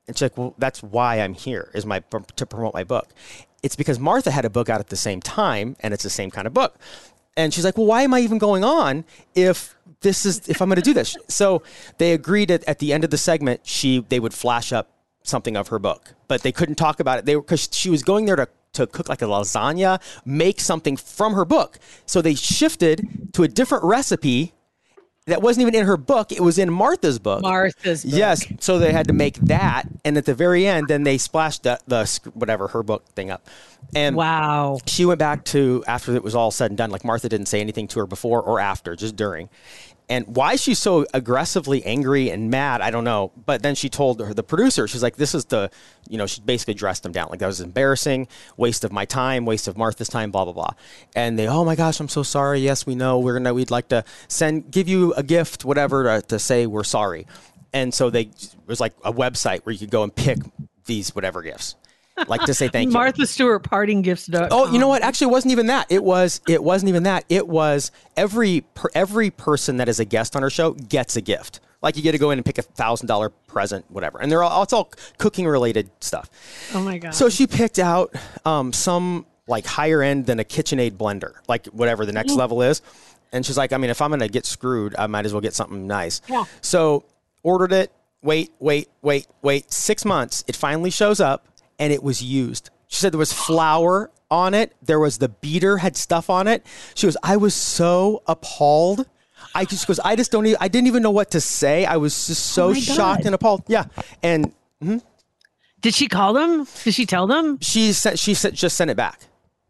and 0.06 0.16
she's 0.16 0.22
like, 0.22 0.36
well, 0.36 0.54
that's 0.58 0.82
why 0.82 1.20
I'm 1.20 1.34
here 1.34 1.70
is 1.74 1.86
my 1.86 2.00
to 2.36 2.46
promote 2.46 2.74
my 2.74 2.84
book. 2.84 3.08
It's 3.62 3.76
because 3.76 3.98
Martha 3.98 4.30
had 4.30 4.44
a 4.44 4.50
book 4.50 4.68
out 4.68 4.80
at 4.80 4.88
the 4.88 4.96
same 4.96 5.20
time, 5.20 5.76
and 5.80 5.94
it's 5.94 6.02
the 6.02 6.10
same 6.10 6.30
kind 6.30 6.46
of 6.46 6.52
book. 6.52 6.76
And 7.36 7.52
she's 7.52 7.64
like, 7.64 7.76
well, 7.78 7.86
why 7.86 8.02
am 8.02 8.14
I 8.14 8.20
even 8.20 8.38
going 8.38 8.62
on 8.62 9.04
if 9.34 9.74
this 10.02 10.26
is 10.26 10.48
if 10.48 10.60
I'm 10.60 10.68
going 10.68 10.76
to 10.76 10.82
do 10.82 10.94
this? 10.94 11.16
So 11.28 11.62
they 11.98 12.12
agreed 12.12 12.48
that 12.48 12.64
at 12.68 12.78
the 12.78 12.92
end 12.92 13.04
of 13.04 13.10
the 13.10 13.18
segment, 13.18 13.62
she 13.64 14.04
they 14.08 14.20
would 14.20 14.34
flash 14.34 14.72
up 14.72 14.90
something 15.22 15.56
of 15.56 15.68
her 15.68 15.78
book, 15.78 16.14
but 16.28 16.42
they 16.42 16.52
couldn't 16.52 16.76
talk 16.76 17.00
about 17.00 17.18
it. 17.18 17.24
They 17.24 17.34
because 17.34 17.68
she 17.72 17.90
was 17.90 18.02
going 18.02 18.26
there 18.26 18.36
to 18.36 18.48
to 18.74 18.86
cook 18.86 19.08
like 19.08 19.22
a 19.22 19.24
lasagna, 19.24 20.00
make 20.24 20.60
something 20.60 20.96
from 20.96 21.34
her 21.34 21.44
book. 21.44 21.78
So 22.06 22.20
they 22.20 22.34
shifted 22.34 23.32
to 23.32 23.44
a 23.44 23.48
different 23.48 23.84
recipe 23.84 24.52
that 25.26 25.40
wasn't 25.40 25.62
even 25.62 25.74
in 25.74 25.86
her 25.86 25.96
book. 25.96 26.32
It 26.32 26.40
was 26.40 26.58
in 26.58 26.70
Martha's 26.70 27.18
book. 27.18 27.40
Martha's 27.42 28.04
book. 28.04 28.14
Yes. 28.14 28.44
So 28.60 28.78
they 28.78 28.92
had 28.92 29.08
to 29.08 29.14
make 29.14 29.36
that, 29.36 29.84
and 30.04 30.16
at 30.18 30.26
the 30.26 30.34
very 30.34 30.66
end, 30.66 30.88
then 30.88 31.02
they 31.02 31.16
splashed 31.18 31.62
the, 31.62 31.78
the 31.86 32.04
whatever 32.34 32.68
her 32.68 32.82
book 32.82 33.06
thing 33.14 33.30
up, 33.30 33.46
and 33.94 34.16
Wow. 34.16 34.78
she 34.86 35.04
went 35.06 35.18
back 35.18 35.44
to 35.46 35.82
after 35.86 36.14
it 36.14 36.22
was 36.22 36.34
all 36.34 36.50
said 36.50 36.70
and 36.70 36.78
done. 36.78 36.90
Like 36.90 37.04
Martha 37.04 37.28
didn't 37.28 37.46
say 37.46 37.60
anything 37.60 37.88
to 37.88 38.00
her 38.00 38.06
before 38.06 38.42
or 38.42 38.60
after, 38.60 38.94
just 38.96 39.16
during. 39.16 39.48
And 40.08 40.36
why 40.36 40.56
she's 40.56 40.78
so 40.78 41.06
aggressively 41.14 41.82
angry 41.84 42.28
and 42.30 42.50
mad, 42.50 42.82
I 42.82 42.90
don't 42.90 43.04
know. 43.04 43.32
But 43.46 43.62
then 43.62 43.74
she 43.74 43.88
told 43.88 44.20
her 44.20 44.34
the 44.34 44.42
producer, 44.42 44.86
she's 44.86 45.02
like, 45.02 45.16
"This 45.16 45.34
is 45.34 45.46
the, 45.46 45.70
you 46.08 46.18
know, 46.18 46.26
she 46.26 46.42
basically 46.42 46.74
dressed 46.74 47.06
him 47.06 47.12
down 47.12 47.28
like 47.30 47.40
that 47.40 47.46
was 47.46 47.62
embarrassing, 47.62 48.28
waste 48.58 48.84
of 48.84 48.92
my 48.92 49.06
time, 49.06 49.46
waste 49.46 49.66
of 49.66 49.78
Martha's 49.78 50.08
time, 50.08 50.30
blah 50.30 50.44
blah 50.44 50.52
blah." 50.52 50.70
And 51.16 51.38
they, 51.38 51.48
"Oh 51.48 51.64
my 51.64 51.74
gosh, 51.74 52.00
I'm 52.00 52.10
so 52.10 52.22
sorry. 52.22 52.60
Yes, 52.60 52.84
we 52.84 52.94
know. 52.94 53.18
We're 53.18 53.38
gonna, 53.38 53.54
we'd 53.54 53.70
like 53.70 53.88
to 53.88 54.04
send, 54.28 54.70
give 54.70 54.88
you 54.88 55.14
a 55.14 55.22
gift, 55.22 55.64
whatever, 55.64 56.04
to, 56.04 56.26
to 56.26 56.38
say 56.38 56.66
we're 56.66 56.84
sorry." 56.84 57.26
And 57.72 57.94
so 57.94 58.10
they 58.10 58.22
it 58.22 58.56
was 58.66 58.80
like 58.80 58.92
a 59.04 59.12
website 59.12 59.62
where 59.62 59.72
you 59.72 59.78
could 59.78 59.90
go 59.90 60.02
and 60.02 60.14
pick 60.14 60.38
these 60.84 61.14
whatever 61.14 61.40
gifts, 61.40 61.76
like 62.28 62.42
to 62.42 62.54
say 62.54 62.68
thank 62.68 62.88
you. 62.88 62.92
Martha 62.92 63.26
Stewart 63.26 63.62
parting 63.62 64.02
gifts. 64.02 64.28
Oh, 64.32 64.70
you 64.72 64.78
know 64.78 64.88
what? 64.88 65.02
Actually, 65.02 65.28
it 65.28 65.30
wasn't 65.30 65.52
even 65.52 65.66
that. 65.66 65.86
It 65.90 66.02
was. 66.02 66.40
It 66.48 66.62
wasn't 66.62 66.88
even 66.88 67.04
that. 67.04 67.24
It 67.28 67.48
was 67.48 67.90
every 68.16 68.62
per, 68.74 68.88
every 68.94 69.30
person 69.30 69.78
that 69.78 69.88
is 69.88 70.00
a 70.00 70.04
guest 70.04 70.36
on 70.36 70.42
her 70.42 70.50
show 70.50 70.72
gets 70.72 71.16
a 71.16 71.20
gift. 71.20 71.60
Like 71.82 71.96
you 71.96 72.02
get 72.02 72.12
to 72.12 72.18
go 72.18 72.30
in 72.30 72.38
and 72.38 72.46
pick 72.46 72.56
a 72.58 72.62
thousand 72.62 73.08
dollar 73.08 73.28
present, 73.28 73.84
whatever, 73.90 74.18
and 74.20 74.32
they're 74.32 74.42
all 74.42 74.62
it's 74.62 74.72
all 74.72 74.90
cooking 75.18 75.46
related 75.46 75.90
stuff. 76.00 76.30
Oh 76.72 76.82
my 76.82 76.98
god. 76.98 77.14
So 77.14 77.28
she 77.28 77.46
picked 77.46 77.78
out 77.78 78.14
um, 78.46 78.72
some 78.72 79.26
like 79.46 79.66
higher 79.66 80.00
end 80.02 80.24
than 80.24 80.40
a 80.40 80.44
KitchenAid 80.44 80.92
blender, 80.92 81.34
like 81.46 81.66
whatever 81.66 82.06
the 82.06 82.12
next 82.12 82.32
level 82.32 82.62
is. 82.62 82.80
And 83.32 83.44
she's 83.44 83.58
like, 83.58 83.72
I 83.72 83.76
mean, 83.76 83.90
if 83.90 84.00
I'm 84.00 84.10
gonna 84.10 84.28
get 84.28 84.46
screwed, 84.46 84.94
I 84.96 85.06
might 85.08 85.26
as 85.26 85.34
well 85.34 85.42
get 85.42 85.54
something 85.54 85.86
nice. 85.86 86.22
Yeah. 86.28 86.44
So 86.62 87.04
ordered 87.42 87.72
it. 87.72 87.92
Wait, 88.22 88.52
wait, 88.58 88.88
wait, 89.02 89.26
wait. 89.42 89.70
Six 89.70 90.06
months. 90.06 90.42
It 90.46 90.56
finally 90.56 90.88
shows 90.88 91.20
up, 91.20 91.46
and 91.78 91.92
it 91.92 92.02
was 92.02 92.22
used. 92.22 92.70
She 92.88 92.96
said 93.00 93.12
there 93.12 93.18
was 93.18 93.32
flour 93.32 94.10
on 94.30 94.54
it. 94.54 94.74
There 94.82 95.00
was 95.00 95.18
the 95.18 95.28
beater 95.28 95.78
had 95.78 95.96
stuff 95.96 96.30
on 96.30 96.46
it. 96.48 96.64
She 96.94 97.06
goes, 97.06 97.16
I 97.22 97.36
was 97.36 97.54
so 97.54 98.22
appalled. 98.26 99.06
I 99.54 99.64
just 99.64 99.86
goes, 99.86 99.98
I 100.00 100.16
just 100.16 100.32
don't. 100.32 100.46
Even, 100.46 100.58
I 100.60 100.68
didn't 100.68 100.86
even 100.88 101.02
know 101.02 101.10
what 101.10 101.30
to 101.32 101.40
say. 101.40 101.84
I 101.84 101.96
was 101.96 102.26
just 102.26 102.46
so 102.46 102.68
Oh 102.68 102.74
shocked 102.74 103.24
and 103.26 103.34
appalled. 103.34 103.62
Yeah, 103.68 103.84
and 104.22 104.52
hmm? 104.80 104.98
Did 105.80 105.94
she 105.94 106.08
call 106.08 106.32
them? 106.32 106.66
Did 106.82 106.94
she 106.94 107.04
tell 107.06 107.26
them? 107.26 107.58
she 107.60 107.92
sent 107.92 108.18
she 108.18 108.34
sent, 108.34 108.54
just 108.54 108.76
sent 108.76 108.90
it 108.90 108.96
back. 108.96 109.20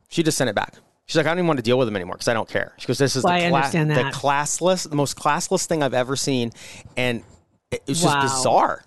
She 0.09 0.23
just 0.23 0.39
sent 0.39 0.49
it 0.49 0.55
back. 0.55 0.75
She's 1.07 1.17
like, 1.17 1.27
I 1.27 1.31
don't 1.31 1.39
even 1.39 1.49
want 1.49 1.59
to 1.59 1.63
deal 1.63 1.77
with 1.79 1.87
them 1.87 1.97
anymore 1.97 2.15
because 2.15 2.29
I 2.29 2.35
don't 2.35 2.49
care. 2.49 2.73
She 2.79 2.87
goes, 2.87 2.97
this 2.99 3.15
is 3.17 3.25
Well, 3.25 3.39
the, 3.39 3.45
understand 3.47 3.91
the 3.91 4.05
classless, 4.05 4.89
the 4.89 4.97
most 4.97 5.19
classless 5.19 5.67
thing 5.67 5.83
I've 5.83 5.93
ever 5.93 6.17
seen, 6.17 6.53
and 6.97 7.23
it- 7.71 7.83
it's 7.87 8.01
just 8.01 8.15
Wow. 8.15 8.23
bizarre. 8.23 8.85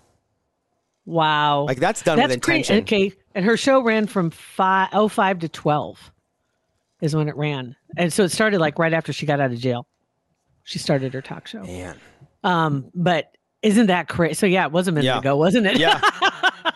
Wow. 1.08 1.64
Like 1.64 1.78
that's 1.80 2.02
done 2.02 2.18
with 2.20 2.42
cra- 2.42 2.56
intention. 2.56 2.82
Okay, 2.82 3.12
and 3.34 3.44
her 3.46 3.56
show 3.56 3.82
ran 3.82 4.06
from 4.06 4.30
five 4.30 4.90
oh 4.92 5.08
five 5.08 5.38
to 5.38 5.48
twelve, 5.48 6.12
is 7.00 7.16
when 7.16 7.28
it 7.28 7.36
ran, 7.36 7.76
and 7.96 8.12
so 8.12 8.24
it 8.24 8.28
started 8.30 8.60
like 8.60 8.78
right 8.78 8.92
after 8.92 9.12
she 9.12 9.24
got 9.24 9.40
out 9.40 9.50
of 9.50 9.58
jail. 9.58 9.86
She 10.64 10.78
started 10.78 11.14
her 11.14 11.22
talk 11.22 11.46
show. 11.46 11.62
Man, 11.62 11.96
Um, 12.44 12.90
but 12.94 13.34
isn't 13.62 13.86
that 13.86 14.08
crazy? 14.08 14.34
So 14.34 14.44
yeah, 14.46 14.66
it 14.66 14.72
was 14.72 14.86
a 14.86 14.92
minute 14.92 15.06
Yeah. 15.06 15.18
ago, 15.18 15.34
wasn't 15.36 15.66
it? 15.66 15.78
yeah, 15.78 15.98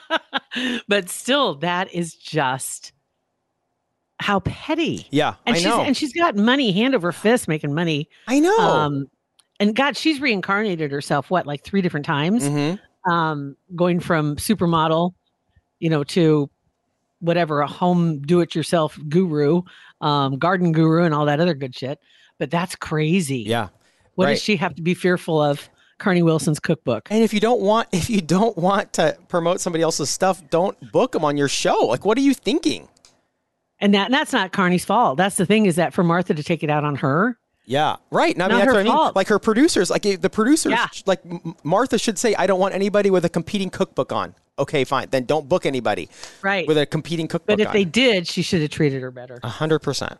but 0.88 1.10
still, 1.10 1.56
that 1.56 1.92
is 1.92 2.14
just 2.14 2.92
how 4.18 4.40
petty. 4.40 5.06
yeah. 5.10 5.34
And 5.44 5.56
I 5.56 5.58
she's 5.58 5.66
know. 5.66 5.80
and 5.82 5.96
she's 5.96 6.12
got 6.14 6.36
money 6.36 6.72
hand 6.72 6.94
over 6.94 7.12
fist 7.12 7.48
making 7.48 7.74
money. 7.74 8.08
I 8.28 8.40
know. 8.40 8.56
Um, 8.58 9.10
and 9.60 9.74
God, 9.76 9.96
she's 9.96 10.20
reincarnated 10.20 10.90
herself 10.90 11.30
what 11.30 11.46
like 11.46 11.64
three 11.64 11.82
different 11.82 12.06
times. 12.06 12.44
Mhm. 12.44 12.78
Um, 13.04 13.56
going 13.74 14.00
from 14.00 14.36
supermodel, 14.36 15.14
you 15.80 15.90
know, 15.90 16.04
to 16.04 16.48
whatever 17.20 17.60
a 17.60 17.66
home 17.66 18.20
do-it-yourself 18.20 18.98
guru, 19.08 19.62
um, 20.00 20.38
garden 20.38 20.72
guru, 20.72 21.04
and 21.04 21.14
all 21.14 21.26
that 21.26 21.40
other 21.40 21.54
good 21.54 21.74
shit. 21.74 21.98
But 22.38 22.50
that's 22.50 22.76
crazy. 22.76 23.40
Yeah. 23.40 23.68
What 24.14 24.26
right. 24.26 24.32
does 24.32 24.42
she 24.42 24.56
have 24.56 24.74
to 24.76 24.82
be 24.82 24.94
fearful 24.94 25.40
of? 25.40 25.68
Carnie 25.98 26.22
Wilson's 26.22 26.58
cookbook. 26.58 27.06
And 27.12 27.22
if 27.22 27.32
you 27.32 27.38
don't 27.38 27.60
want, 27.60 27.88
if 27.92 28.10
you 28.10 28.20
don't 28.20 28.58
want 28.58 28.92
to 28.94 29.16
promote 29.28 29.60
somebody 29.60 29.82
else's 29.82 30.10
stuff, 30.10 30.42
don't 30.50 30.76
book 30.90 31.12
them 31.12 31.24
on 31.24 31.36
your 31.36 31.46
show. 31.46 31.86
Like, 31.86 32.04
what 32.04 32.18
are 32.18 32.22
you 32.22 32.34
thinking? 32.34 32.88
And 33.78 33.94
that 33.94 34.06
and 34.06 34.14
that's 34.14 34.32
not 34.32 34.52
Carnie's 34.52 34.84
fault. 34.84 35.16
That's 35.16 35.36
the 35.36 35.46
thing 35.46 35.66
is 35.66 35.76
that 35.76 35.94
for 35.94 36.02
Martha 36.02 36.34
to 36.34 36.42
take 36.42 36.64
it 36.64 36.70
out 36.70 36.82
on 36.82 36.96
her. 36.96 37.38
Yeah, 37.64 37.96
right. 38.10 38.34
And 38.34 38.42
I 38.42 38.48
mean, 38.48 38.58
Not 38.58 38.64
that's 38.64 38.66
her 38.66 38.72
what 38.72 38.80
I 38.80 38.82
mean. 38.84 38.92
fault. 38.92 39.16
Like 39.16 39.28
her 39.28 39.38
producers, 39.38 39.88
like 39.90 40.02
the 40.02 40.28
producers, 40.30 40.72
Yeah. 40.72 40.86
like 41.06 41.20
M- 41.24 41.54
Martha 41.62 41.96
should 41.98 42.18
say, 42.18 42.34
"I 42.34 42.46
don't 42.46 42.58
want 42.58 42.74
anybody 42.74 43.08
with 43.10 43.24
a 43.24 43.28
competing 43.28 43.70
cookbook 43.70 44.12
on." 44.12 44.34
Okay, 44.58 44.84
fine. 44.84 45.08
Then 45.10 45.24
don't 45.24 45.48
book 45.48 45.64
anybody 45.64 46.08
Right. 46.42 46.66
with 46.66 46.76
a 46.76 46.86
competing 46.86 47.28
cookbook. 47.28 47.56
but 47.58 47.60
if 47.60 47.68
on. 47.68 47.72
they 47.72 47.84
did, 47.84 48.26
she 48.26 48.42
should 48.42 48.60
have 48.62 48.70
treated 48.70 49.00
her 49.02 49.10
better. 49.10 49.38
A 49.42 49.48
hundred 49.48 49.78
percent. 49.78 50.18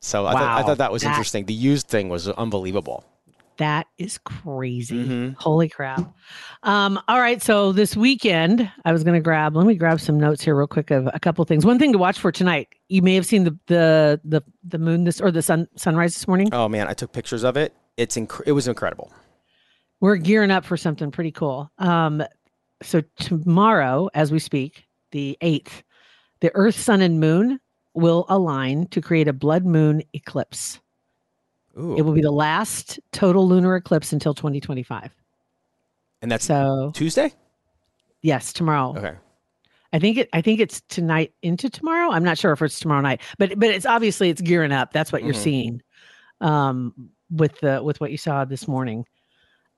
So 0.00 0.26
I, 0.26 0.32
thought, 0.32 0.42
I 0.42 0.60
Wow. 0.60 0.66
thought 0.66 0.78
that 0.78 0.92
was 0.92 1.02
That- 1.02 1.08
interesting. 1.10 1.44
The 1.44 1.54
used 1.54 1.88
thing 1.88 2.08
was 2.08 2.28
unbelievable. 2.28 3.04
That 3.58 3.86
is 3.98 4.18
crazy. 4.18 5.04
Mhm. 5.04 5.34
Holy 5.36 5.68
crap. 5.68 6.14
Um, 6.62 7.00
all 7.08 7.20
right. 7.20 7.42
So 7.42 7.72
this 7.72 7.96
weekend, 7.96 8.70
I 8.84 8.92
was 8.92 9.02
going 9.04 9.14
to 9.14 9.20
grab, 9.22 9.56
let 9.56 9.66
me 9.66 9.74
grab 9.74 10.00
some 10.00 10.18
notes 10.18 10.42
here 10.42 10.56
real 10.56 10.66
quick 10.68 10.90
of 10.90 11.08
a 11.12 11.18
couple 11.20 11.44
things. 11.44 11.66
One 11.66 11.78
thing 11.78 11.92
to 11.92 11.98
watch 11.98 12.18
for 12.20 12.30
tonight. 12.32 12.68
You 12.88 13.02
may 13.02 13.14
have 13.16 13.26
seen 13.26 13.44
the, 13.44 13.58
the, 13.66 14.20
the, 14.24 14.42
the 14.64 14.78
moon 14.78 15.04
this 15.04 15.20
or 15.20 15.30
the 15.32 15.42
sun 15.42 15.66
sunrise 15.76 16.14
this 16.14 16.26
morning. 16.28 16.48
Oh 16.54 16.68
man, 16.68 16.86
I 16.88 16.92
took 16.94 17.12
pictures 17.12 17.42
of 17.44 17.56
it. 17.56 17.74
It's 17.96 18.16
inc- 18.16 18.42
it 18.46 18.52
was 18.52 18.68
incredible. 18.68 19.12
We're 20.00 20.16
gearing 20.16 20.52
up 20.52 20.64
for 20.64 20.76
something 20.76 21.10
pretty 21.10 21.32
cool. 21.32 21.70
Um, 21.78 22.22
so 22.82 23.02
tomorrow, 23.18 24.08
as 24.14 24.30
we 24.30 24.38
speak, 24.38 24.84
the 25.10 25.36
8th, 25.42 25.82
the 26.40 26.52
earth, 26.54 26.78
sun, 26.78 27.00
and 27.02 27.18
moon 27.18 27.58
will 27.94 28.24
align 28.28 28.86
to 28.88 29.00
create 29.00 29.26
a 29.26 29.32
blood 29.32 29.64
moon 29.66 30.02
eclipse. 30.12 30.78
Ooh, 31.78 31.96
It 31.96 32.02
will 32.02 32.12
be 32.12 32.20
the 32.22 32.30
last 32.32 32.98
total 33.12 33.46
lunar 33.48 33.76
eclipse 33.76 34.12
until 34.12 34.34
2025. 34.34 35.14
and 36.22 36.30
that's 36.30 36.44
So 36.44 36.90
Tuesday. 36.94 37.32
yes, 38.22 38.52
tomorrow. 38.52 38.94
Okay. 38.96 39.14
I 39.92 39.98
think 39.98 40.18
it. 40.18 40.28
I 40.34 40.42
think 40.42 40.60
it's 40.60 40.82
tonight 40.88 41.32
into 41.42 41.70
tomorrow. 41.70 42.10
I'm 42.10 42.24
not 42.24 42.36
sure 42.36 42.52
if 42.52 42.60
it's 42.60 42.78
tomorrow 42.78 43.00
night, 43.00 43.22
but 43.38 43.58
but 43.58 43.70
it's 43.70 43.86
obviously 43.86 44.28
it's 44.28 44.40
gearing 44.42 44.72
up. 44.72 44.92
That's 44.92 45.12
what 45.12 45.22
you're 45.24 45.32
Mhm. 45.32 45.42
seeing, 45.42 45.82
um, 46.42 46.92
with 47.30 47.58
the 47.60 47.82
with 47.82 47.98
what 48.00 48.10
you 48.10 48.18
saw 48.18 48.44
this 48.44 48.68
morning. 48.68 49.06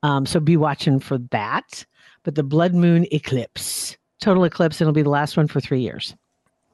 Um, 0.03 0.27
so 0.27 0.41
be 0.41 0.57
watching 0.57 0.99
for 0.99 1.19
that. 1.31 1.85
But 2.25 2.35
the 2.35 2.43
blood 2.43 2.75
moon 2.75 3.07
eclipse, 3.13 3.97
total 4.21 4.43
eclipse, 4.45 4.81
it'll 4.81 4.93
be 4.93 5.03
the 5.03 5.11
last 5.11 5.37
one 5.37 5.47
for 5.47 5.61
three 5.61 5.81
years. 5.81 6.17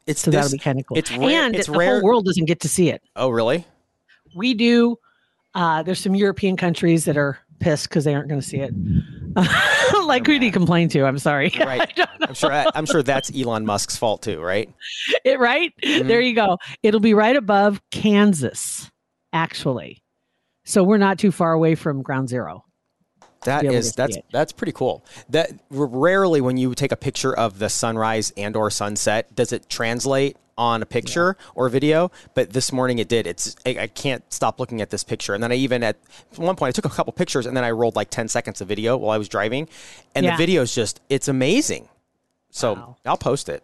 It's 0.06 0.22
So 0.22 0.30
this. 0.30 0.38
that'll 0.42 0.52
be 0.52 0.58
kind 0.58 0.78
of 0.80 0.86
cool. 0.86 0.96
it's 0.96 1.10
rare- 1.10 1.42
and 1.44 1.54
it's 1.54 1.66
the 1.66 1.72
rare- 1.76 1.90
whole 1.96 2.02
world 2.04 2.24
doesn't 2.24 2.46
get 2.46 2.60
to 2.60 2.68
see 2.68 2.88
it. 2.88 3.02
oh 3.16 3.28
really? 3.28 3.66
We 4.34 4.54
do. 4.54 4.96
Uh, 5.56 5.82
there's 5.82 5.98
some 5.98 6.14
European 6.14 6.54
countries 6.54 7.06
that 7.06 7.16
are 7.16 7.38
pissed 7.60 7.88
because 7.88 8.04
they 8.04 8.14
aren't 8.14 8.28
going 8.28 8.40
to 8.40 8.46
see 8.46 8.58
it. 8.58 8.74
like 10.04 10.26
who 10.26 10.38
do 10.38 10.44
you 10.44 10.52
complain 10.52 10.90
to? 10.90 11.04
I'm 11.04 11.18
sorry. 11.18 11.50
Right. 11.58 11.98
I'm 12.20 12.34
sure. 12.34 12.52
I'm 12.52 12.84
sure 12.84 13.02
that's 13.02 13.34
Elon 13.34 13.64
Musk's 13.64 13.96
fault 13.96 14.22
too, 14.22 14.38
right? 14.40 14.70
it, 15.24 15.38
right? 15.38 15.72
Mhm. 15.82 16.06
There 16.06 16.20
you 16.20 16.34
go. 16.34 16.58
It'll 16.82 17.00
be 17.00 17.14
right 17.14 17.34
above 17.34 17.80
Kansas, 17.90 18.90
actually. 19.32 20.02
So 20.66 20.84
we're 20.84 20.98
not 20.98 21.18
too 21.18 21.32
far 21.32 21.52
away 21.52 21.74
from 21.74 22.02
ground 22.02 22.28
zero. 22.28 22.64
That 23.44 23.62
be 23.62 23.68
able 23.68 23.74
to 23.74 23.78
is 23.78 23.92
that's 23.94 24.18
that's 24.30 24.52
pretty 24.52 24.72
cool. 24.72 25.06
That 25.30 25.52
rarely 25.70 26.42
when 26.42 26.58
you 26.58 26.74
take 26.74 26.92
a 26.92 26.96
picture 26.96 27.34
of 27.34 27.58
the 27.58 27.70
sunrise 27.70 28.30
and 28.36 28.56
or 28.56 28.70
sunset 28.70 29.34
does 29.34 29.52
it 29.52 29.70
translate 29.70 30.36
on 30.58 30.82
a 30.82 30.86
picture 30.86 31.36
or 31.54 31.68
video. 31.68 32.10
But 32.34 32.52
this 32.52 32.72
morning 32.72 32.98
it 32.98 33.08
did. 33.08 33.26
It's 33.26 33.56
I, 33.66 33.76
I 33.80 33.86
can't 33.88 34.22
stop 34.32 34.58
looking 34.60 34.80
at 34.80 34.90
this 34.90 35.04
picture. 35.04 35.34
And 35.34 35.42
then 35.42 35.52
I 35.52 35.56
even 35.56 35.82
at 35.82 35.96
one 36.36 36.56
point 36.56 36.68
I 36.70 36.72
took 36.80 36.90
a 36.90 36.94
couple 36.94 37.12
pictures 37.12 37.46
and 37.46 37.56
then 37.56 37.64
I 37.64 37.70
rolled 37.70 37.96
like 37.96 38.10
ten 38.10 38.28
seconds 38.28 38.60
of 38.60 38.68
video 38.68 38.96
while 38.96 39.10
I 39.10 39.18
was 39.18 39.28
driving, 39.28 39.68
and 40.14 40.24
Yeah. 40.24 40.32
the 40.32 40.38
video 40.38 40.62
is 40.62 40.74
just 40.74 41.00
it's 41.08 41.28
amazing. 41.28 41.88
So 42.50 42.74
Wow. 42.74 42.96
I'll 43.04 43.16
post 43.18 43.48
it. 43.48 43.62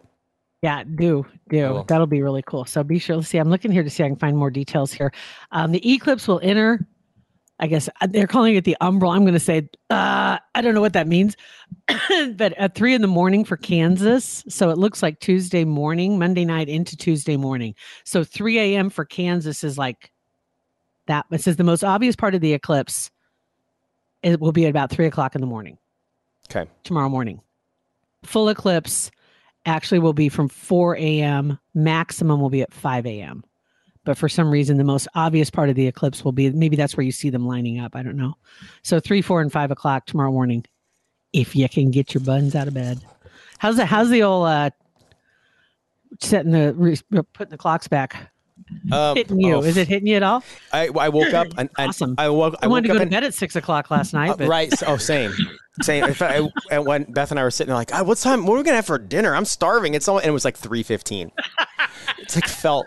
Yeah, 0.61 0.83
do 0.83 1.25
do 1.49 1.67
Cool. 1.67 1.83
that'll 1.89 2.07
be 2.07 2.21
really 2.21 2.41
cool. 2.43 2.63
So 2.65 2.83
be 2.83 2.97
sure. 2.99 3.17
Let's 3.17 3.27
see. 3.27 3.37
I'm 3.37 3.49
looking 3.49 3.71
here 3.71 3.83
to 3.83 3.89
see 3.89 4.01
if 4.03 4.05
I 4.05 4.09
can 4.09 4.15
find 4.17 4.37
more 4.37 4.49
details 4.49 4.93
here. 4.93 5.11
Um, 5.51 5.71
the 5.73 5.93
eclipse 5.93 6.27
will 6.27 6.39
enter. 6.41 6.87
I 7.59 7.67
guess 7.67 7.87
uh, 8.01 8.07
they're 8.07 8.27
calling 8.27 8.55
it 8.55 8.65
the 8.65 8.75
umbral. 8.81 9.13
I'm 9.13 9.21
going 9.23 9.33
to 9.33 9.39
say 9.39 9.69
uh, 9.89 10.37
I 10.55 10.61
don't 10.61 10.73
know 10.73 10.81
what 10.81 10.93
that 10.93 11.07
means, 11.07 11.37
but 12.35 12.53
at 12.53 12.75
three 12.75 12.93
in 12.93 13.01
the 13.01 13.07
morning 13.07 13.45
for 13.45 13.57
Kansas. 13.57 14.43
So 14.49 14.69
it 14.69 14.77
looks 14.77 15.03
like 15.03 15.19
Tuesday 15.19 15.63
morning, 15.63 16.17
Monday 16.19 16.45
night 16.45 16.67
into 16.67 16.97
Tuesday 16.97 17.37
morning. 17.37 17.75
So 18.05 18.23
3 18.23 18.59
a.m. 18.59 18.89
for 18.89 19.05
Kansas 19.05 19.63
is 19.63 19.77
like 19.77 20.11
that. 21.07 21.25
It 21.31 21.41
says 21.41 21.55
the 21.55 21.63
most 21.63 21.83
obvious 21.83 22.15
part 22.15 22.35
of 22.35 22.41
the 22.41 22.53
eclipse. 22.53 23.11
It 24.23 24.39
will 24.39 24.51
be 24.53 24.65
at 24.65 24.69
about 24.69 24.89
three 24.89 25.05
o'clock 25.05 25.35
in 25.35 25.41
the 25.41 25.47
morning 25.47 25.77
Okay. 26.49 26.69
tomorrow 26.83 27.09
morning. 27.09 27.41
Full 28.23 28.49
eclipse 28.49 29.11
actually 29.65 29.99
will 29.99 30.13
be 30.13 30.29
from 30.29 30.47
4 30.49 30.95
a.m. 30.97 31.59
Maximum 31.73 32.39
will 32.41 32.49
be 32.49 32.61
at 32.61 32.73
5 32.73 33.05
a.m. 33.05 33.43
But 34.05 34.17
for 34.17 34.27
some 34.27 34.51
reason, 34.51 34.77
the 34.77 34.83
most 34.83 35.07
obvious 35.15 35.49
part 35.49 35.69
of 35.69 35.75
the 35.75 35.87
eclipse 35.87 36.25
will 36.25 36.33
be 36.33 36.49
maybe 36.51 36.75
that's 36.75 36.97
where 36.97 37.05
you 37.05 37.11
see 37.11 37.29
them 37.29 37.47
lining 37.47 37.79
up. 37.79 37.95
I 37.95 38.03
don't 38.03 38.17
know. 38.17 38.33
So 38.83 38.99
three, 38.99 39.21
four, 39.21 39.41
and 39.41 39.51
five 39.51 39.71
o'clock 39.71 40.05
tomorrow 40.05 40.31
morning, 40.31 40.65
if 41.31 41.55
you 41.55 41.69
can 41.69 41.89
get 41.89 42.13
your 42.13 42.21
buns 42.21 42.53
out 42.53 42.67
of 42.67 42.73
bed. 42.73 42.99
How's 43.59 43.77
the 43.77 43.85
how's 43.85 44.09
the 44.09 44.23
old 44.23 44.45
uh, 44.47 44.69
setting 46.19 46.51
the 46.51 46.73
re- 46.73 46.97
putting 47.33 47.51
the 47.51 47.57
clocks 47.57 47.87
back 47.87 48.29
Um, 48.91 49.15
hitting 49.15 49.39
you? 49.39 49.55
oh, 49.55 49.63
Is 49.63 49.77
it 49.77 49.87
hitting 49.87 50.07
you 50.07 50.15
at 50.17 50.23
all? 50.23 50.43
I, 50.73 50.89
I 50.89 51.07
woke 51.09 51.33
up 51.33 51.47
and, 51.57 51.69
and 51.77 51.89
Awesome. 51.89 52.15
I 52.17 52.27
woke. 52.29 52.55
I, 52.61 52.65
I, 52.65 52.67
wanted 52.67 52.83
woke 52.83 52.83
to 52.83 52.87
go 52.89 52.93
to 52.95 53.01
and, 53.03 53.11
bed 53.11 53.23
at 53.23 53.33
six 53.33 53.55
o'clock 53.55 53.89
last 53.89 54.13
night, 54.13 54.39
Uh, 54.41 54.47
right. 54.47 54.73
Oh, 54.85 54.97
same. 54.97 55.31
Same. 55.81 56.03
In 56.03 56.13
fact, 56.13 56.39
I, 56.39 56.75
and 56.75 56.85
when 56.85 57.03
Beth 57.05 57.31
and 57.31 57.39
I 57.39 57.43
were 57.43 57.51
sitting 57.51 57.69
there, 57.69 57.77
like, 57.77 57.93
"Ah, 57.93 58.03
what's 58.03 58.21
time? 58.21 58.45
What 58.45 58.55
are 58.55 58.57
we 58.57 58.63
gonna 58.63 58.75
have 58.75 58.85
for 58.85 58.99
dinner? 58.99 59.33
I'm 59.33 59.45
starving. 59.45 59.95
It's 59.95 60.07
all, 60.07 60.17
and 60.19 60.27
it 60.27 60.31
was 60.31 60.45
like 60.45 60.57
three 60.57 60.83
fifteen. 60.83 61.31
it's 62.19 62.35
like 62.35 62.47
felt. 62.47 62.85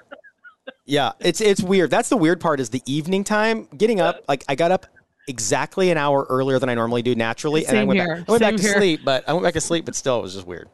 Yeah, 0.84 1.12
it's 1.20 1.40
it's 1.40 1.62
weird. 1.62 1.90
That's 1.90 2.08
the 2.08 2.16
weird 2.16 2.40
part 2.40 2.60
is 2.60 2.70
the 2.70 2.82
evening 2.86 3.24
time. 3.24 3.68
Getting 3.76 4.00
up, 4.00 4.24
like 4.28 4.44
I 4.48 4.54
got 4.54 4.70
up 4.70 4.86
exactly 5.28 5.90
an 5.90 5.98
hour 5.98 6.26
earlier 6.28 6.58
than 6.58 6.68
I 6.68 6.74
normally 6.74 7.02
do 7.02 7.14
naturally, 7.14 7.66
and 7.66 7.76
I 7.78 7.84
went 7.84 8.00
here. 8.00 8.16
back. 8.16 8.28
I 8.28 8.32
went 8.32 8.40
back 8.40 8.56
to 8.56 8.62
here. 8.62 8.74
sleep, 8.76 9.00
but 9.04 9.28
I 9.28 9.32
went 9.32 9.44
back 9.44 9.54
to 9.54 9.60
sleep, 9.60 9.84
but 9.84 9.94
still, 9.94 10.18
it 10.18 10.22
was 10.22 10.34
just 10.34 10.46
weird. 10.46 10.68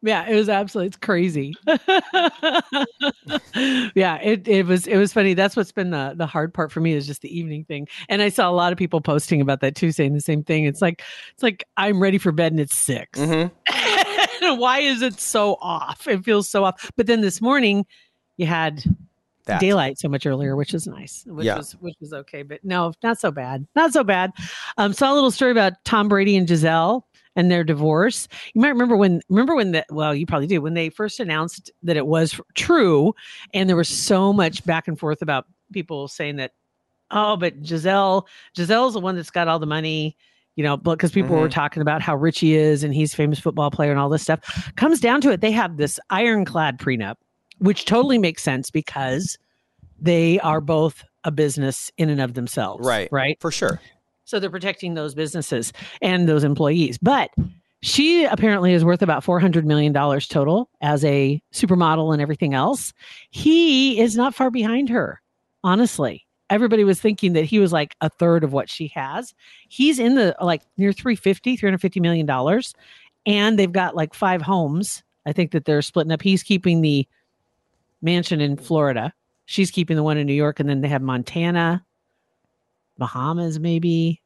Yeah, 0.00 0.28
it 0.28 0.34
was 0.36 0.48
absolutely 0.48 0.88
it's 0.88 0.96
crazy. 0.96 1.54
yeah, 3.96 4.20
it, 4.22 4.46
it 4.46 4.64
was 4.64 4.86
it 4.86 4.96
was 4.96 5.12
funny. 5.12 5.34
That's 5.34 5.56
what's 5.56 5.72
been 5.72 5.90
the 5.90 6.14
the 6.16 6.26
hard 6.26 6.54
part 6.54 6.70
for 6.70 6.80
me 6.80 6.92
is 6.92 7.04
just 7.06 7.20
the 7.22 7.36
evening 7.36 7.64
thing. 7.64 7.88
And 8.08 8.22
I 8.22 8.28
saw 8.28 8.48
a 8.48 8.52
lot 8.52 8.70
of 8.70 8.78
people 8.78 9.00
posting 9.00 9.40
about 9.40 9.60
that 9.60 9.74
too, 9.74 9.90
saying 9.90 10.14
the 10.14 10.20
same 10.20 10.44
thing. 10.44 10.66
It's 10.66 10.80
like 10.80 11.02
it's 11.32 11.42
like 11.42 11.64
I'm 11.76 12.00
ready 12.00 12.18
for 12.18 12.30
bed 12.30 12.52
and 12.52 12.60
it's 12.60 12.76
6 12.76 13.18
Mm-hmm. 13.18 14.56
Why 14.60 14.78
is 14.78 15.02
it 15.02 15.18
so 15.18 15.56
off? 15.60 16.06
It 16.06 16.24
feels 16.24 16.48
so 16.48 16.64
off. 16.64 16.92
But 16.96 17.08
then 17.08 17.20
this 17.20 17.40
morning 17.40 17.84
you 18.36 18.46
had 18.46 18.84
That. 19.48 19.60
daylight 19.60 19.98
so 19.98 20.08
much 20.08 20.24
earlier, 20.26 20.54
which 20.56 20.72
is 20.74 20.86
nice, 20.86 21.24
which 21.26 21.46
Yeah. 21.46 21.56
was 21.56 21.72
which 21.80 21.96
was 22.00 22.12
okay. 22.12 22.42
But 22.42 22.64
no, 22.64 22.92
not 23.02 23.18
so 23.18 23.30
bad. 23.30 23.66
Not 23.74 23.92
so 23.92 24.04
bad. 24.04 24.32
Um, 24.76 24.92
saw 24.92 25.12
a 25.12 25.14
little 25.14 25.30
story 25.30 25.50
about 25.50 25.72
Tom 25.84 26.08
Brady 26.08 26.36
and 26.36 26.46
Gisele 26.46 27.04
and 27.36 27.50
their 27.50 27.64
divorce. 27.64 28.28
You 28.54 28.60
might 28.60 28.68
remember 28.68 28.96
when 28.96 29.20
remember 29.28 29.54
when 29.54 29.72
the 29.72 29.84
well, 29.90 30.14
you 30.14 30.26
probably 30.26 30.46
do 30.46 30.60
when 30.60 30.74
they 30.74 30.88
first 30.90 31.18
announced 31.20 31.70
that 31.82 31.96
it 31.96 32.06
was 32.06 32.40
true, 32.54 33.14
and 33.54 33.68
there 33.68 33.76
was 33.76 33.88
so 33.88 34.32
much 34.32 34.64
back 34.64 34.86
and 34.88 34.98
forth 34.98 35.22
about 35.22 35.46
people 35.72 36.08
saying 36.08 36.36
that, 36.36 36.52
oh, 37.10 37.36
but 37.36 37.62
Gisele, 37.62 38.26
Gisele's 38.54 38.94
the 38.94 39.00
one 39.00 39.16
that's 39.16 39.30
got 39.30 39.48
all 39.48 39.58
the 39.58 39.66
money. 39.66 40.16
You 40.56 40.64
know, 40.64 40.76
because 40.76 41.12
people 41.12 41.36
were 41.36 41.48
talking 41.48 41.82
about 41.82 42.02
how 42.02 42.16
rich 42.16 42.40
he 42.40 42.56
is 42.56 42.82
and 42.82 42.92
he's 42.92 43.12
a 43.12 43.16
famous 43.16 43.38
football 43.38 43.70
player 43.70 43.92
and 43.92 44.00
all 44.00 44.08
this 44.08 44.22
stuff. 44.22 44.40
Comes 44.74 44.98
down 44.98 45.20
to 45.20 45.30
it, 45.30 45.40
they 45.40 45.52
have 45.52 45.76
this 45.76 46.00
ironclad 46.10 46.80
prenup, 46.80 47.14
which 47.58 47.84
totally 47.84 48.18
makes 48.18 48.42
sense 48.42 48.70
because 48.70 49.38
they 50.00 50.38
are 50.40 50.60
both 50.60 51.04
a 51.24 51.30
business 51.30 51.90
in 51.98 52.08
and 52.10 52.20
of 52.20 52.34
themselves. 52.34 52.86
Right. 52.86 53.08
Right. 53.10 53.38
For 53.40 53.50
sure. 53.50 53.80
So 54.24 54.38
they're 54.38 54.50
protecting 54.50 54.94
those 54.94 55.14
businesses 55.14 55.72
and 56.02 56.28
those 56.28 56.44
employees. 56.44 56.98
But 56.98 57.30
she 57.80 58.24
apparently 58.24 58.72
is 58.72 58.84
worth 58.84 59.02
about 59.02 59.24
$400 59.24 59.64
million 59.64 59.92
total 59.92 60.68
as 60.80 61.04
a 61.04 61.40
supermodel 61.52 62.12
and 62.12 62.20
everything 62.20 62.54
else. 62.54 62.92
He 63.30 64.00
is 64.00 64.16
not 64.16 64.34
far 64.34 64.50
behind 64.50 64.88
her, 64.88 65.22
honestly. 65.62 66.26
Everybody 66.50 66.82
was 66.82 67.00
thinking 67.00 67.34
that 67.34 67.44
he 67.44 67.58
was 67.58 67.72
like 67.72 67.94
a 68.00 68.08
third 68.08 68.42
of 68.42 68.52
what 68.52 68.70
she 68.70 68.88
has. 68.88 69.34
He's 69.68 69.98
in 69.98 70.14
the 70.14 70.34
like 70.40 70.62
near 70.76 70.92
350, 70.92 71.56
350 71.56 72.00
million 72.00 72.26
dollars. 72.26 72.74
And 73.26 73.58
they've 73.58 73.70
got 73.70 73.94
like 73.94 74.14
five 74.14 74.42
homes. 74.42 75.02
I 75.26 75.32
think 75.32 75.52
that 75.52 75.66
they're 75.66 75.82
splitting 75.82 76.12
up. 76.12 76.22
He's 76.22 76.42
keeping 76.42 76.80
the 76.80 77.06
mansion 78.02 78.40
in 78.40 78.56
Florida. 78.56 79.12
She's 79.46 79.70
keeping 79.70 79.96
the 79.96 80.02
one 80.02 80.18
in 80.18 80.26
New 80.26 80.34
York. 80.34 80.60
And 80.60 80.68
then 80.68 80.80
they 80.82 80.88
have 80.88 81.02
Montana, 81.02 81.84
Bahamas, 82.98 83.58
maybe 83.58 84.20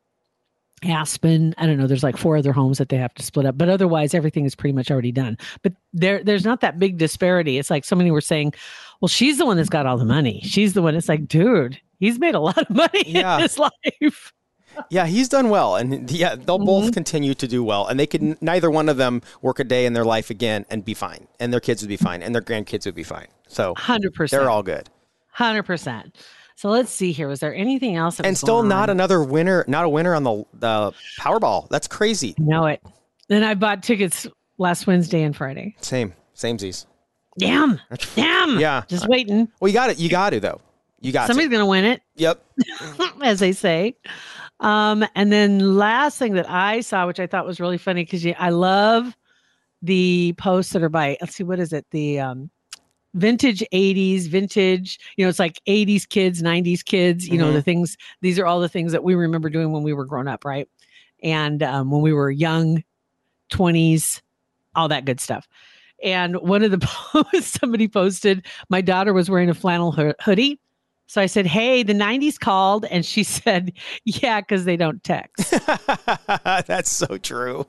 Aspen. 0.85 1.55
I 1.59 1.67
don't 1.67 1.79
know. 1.79 1.87
There's 1.87 2.03
like 2.03 2.17
four 2.17 2.37
other 2.37 2.53
homes 2.53 2.79
that 2.79 2.89
they 2.89 2.97
have 2.97 3.15
to 3.15 3.23
split 3.23 3.47
up, 3.47 3.57
but 3.57 3.69
otherwise 3.69 4.15
everything 4.15 4.45
is 4.45 4.55
pretty 4.55 4.73
much 4.73 4.91
already 4.91 5.13
done. 5.13 5.39
But 5.63 5.75
there, 5.93 6.25
there's 6.25 6.45
not 6.45 6.61
that 6.63 6.79
big 6.79 6.99
disparity. 6.99 7.59
It's 7.59 7.71
like 7.71 7.85
so 7.85 7.95
many 7.95 8.11
were 8.11 8.21
saying, 8.21 8.55
"Well, 9.01 9.09
she's 9.09 9.39
the 9.39 9.47
one 9.47 9.57
that's 9.57 9.69
got 9.69 9.87
all 9.87 9.97
the 9.97 10.05
money. 10.05 10.41
She's 10.45 10.73
the 10.75 10.83
one." 10.83 10.97
It's 10.97 11.09
like, 11.09 11.29
dude, 11.29 11.79
he's 12.01 12.19
made 12.19 12.35
a 12.35 12.41
lot 12.41 12.59
of 12.59 12.71
money 12.71 13.05
Yeah. 13.07 13.37
in 13.37 13.43
his 13.43 13.59
life. 13.61 14.33
Yeah, 14.91 15.07
he's 15.07 15.29
done 15.29 15.49
well, 15.49 15.77
and 15.77 16.11
yeah, 16.11 16.35
they'll 16.35 16.59
Mm-hmm. 16.59 16.65
both 16.67 16.93
continue 16.93 17.35
to 17.35 17.49
do 17.49 17.63
well, 17.65 17.87
and 17.87 17.99
they 17.99 18.07
could 18.07 18.41
neither 18.43 18.71
one 18.71 18.89
of 18.89 18.97
them 18.97 19.23
work 19.41 19.59
a 19.59 19.65
day 19.65 19.87
in 19.87 19.93
their 19.93 20.05
life 20.05 20.31
again 20.31 20.65
and 20.71 20.85
be 20.85 20.95
fine, 20.95 21.27
and 21.41 21.53
their 21.53 21.61
kids 21.61 21.83
would 21.83 21.89
be 21.89 21.97
fine, 21.97 22.23
and 22.23 22.35
their 22.35 22.43
grandkids 22.43 22.85
would 22.87 22.95
be 22.95 23.03
fine. 23.03 23.27
So 23.49 23.75
Hundred 23.77 24.15
percent. 24.15 24.41
they're 24.41 24.51
all 24.51 24.63
good, 24.63 24.89
hundred 25.31 25.65
percent. 25.65 26.17
So 26.57 26.69
let's 26.71 26.91
see 26.91 27.13
here. 27.13 27.27
Was 27.29 27.41
there 27.41 27.55
anything 27.55 27.97
else? 27.97 28.21
And 28.21 28.37
still 28.39 28.63
not 28.63 28.89
on? 28.89 28.97
another 28.97 29.23
winner, 29.25 29.65
not 29.67 29.85
a 29.85 29.89
winner 29.89 30.15
on 30.15 30.23
the 30.25 30.45
the 30.55 30.93
Powerball. 31.19 31.69
That's 31.71 31.89
crazy. 31.89 32.35
know 32.39 32.67
it. 32.67 32.81
Then 33.29 33.43
I 33.43 33.55
bought 33.55 33.83
tickets 33.83 34.27
last 34.59 34.87
Wednesday 34.87 35.23
and 35.23 35.35
Friday. 35.35 35.75
Same, 35.81 36.13
samesies. 36.37 36.87
Damn, 37.39 37.81
damn. 38.15 38.59
Yeah. 38.61 38.83
just 38.89 39.09
waiting. 39.09 39.49
Well, 39.59 39.69
you 39.69 39.75
got 39.75 39.89
it. 39.91 39.99
You 39.99 40.09
got 40.11 40.31
to 40.31 40.41
though. 40.41 40.61
You 41.01 41.11
got 41.13 41.27
Somebody's 41.27 41.49
to. 41.51 41.57
gonna 41.57 41.67
win 41.67 41.85
it. 41.85 42.01
Yep. 42.17 42.45
as 43.23 43.41
they 43.41 43.53
say. 43.53 43.97
Um, 44.63 45.05
and 45.15 45.33
then 45.33 45.77
last 45.77 46.19
thing 46.19 46.35
that 46.35 46.49
I 46.49 46.81
saw, 46.81 47.07
which 47.07 47.21
I 47.21 47.27
thought 47.27 47.47
was 47.47 47.61
really 47.61 47.79
funny, 47.79 48.05
because 48.05 48.25
I 48.39 48.51
love 48.51 49.17
the 49.83 50.35
posts 50.39 50.73
that 50.73 50.83
are 50.83 50.89
by 50.89 51.19
let's 51.21 51.35
see, 51.37 51.45
what 51.45 51.59
is 51.61 51.73
it? 51.73 51.85
The 51.91 52.21
um 52.21 52.51
vintage 53.15 53.63
80s, 53.73 54.29
vintage, 54.29 54.99
you 55.17 55.25
know, 55.25 55.29
it's 55.29 55.39
like 55.39 55.61
80s 55.67 56.07
kids, 56.09 56.43
90s 56.43 56.83
kids, 56.83 57.29
you 57.29 57.37
know, 57.39 57.51
Mhm. 57.51 57.55
the 57.55 57.63
things, 57.63 57.97
these 58.23 58.39
are 58.39 58.47
all 58.47 58.61
the 58.61 58.69
things 58.71 58.93
that 58.93 59.05
we 59.05 59.15
remember 59.15 59.51
doing 59.51 59.71
when 59.73 59.83
we 59.83 59.93
were 59.93 60.07
grown 60.07 60.29
up, 60.29 60.45
right? 60.47 60.69
And 61.23 61.63
um, 61.63 61.91
when 61.91 62.01
we 62.03 62.13
were 62.15 62.31
young, 62.31 62.83
20s, 63.51 64.23
all 64.75 64.89
that 64.89 65.05
good 65.05 65.21
stuff. 65.21 65.47
And 66.03 66.37
one 66.37 66.63
of 66.63 66.71
the 66.71 66.79
posts 67.13 67.59
somebody 67.61 67.89
posted, 67.89 68.47
my 68.71 68.81
daughter 68.81 69.13
was 69.13 69.29
wearing 69.29 69.51
a 69.51 69.55
flannel 69.55 69.93
hoo- 69.93 70.15
hoodie. 70.23 70.59
So 71.13 71.21
I 71.21 71.27
said, 71.27 71.47
Hey, 71.47 71.83
the 71.83 71.93
90s 71.93 72.41
called. 72.41 72.87
And 72.87 73.05
she 73.05 73.23
said, 73.39 73.73
Yeah, 74.07 74.41
because 74.41 74.65
they 74.65 74.79
don't 74.79 75.05
text. 75.05 75.51
That's 76.67 76.91
so 76.91 77.19
true. 77.19 77.67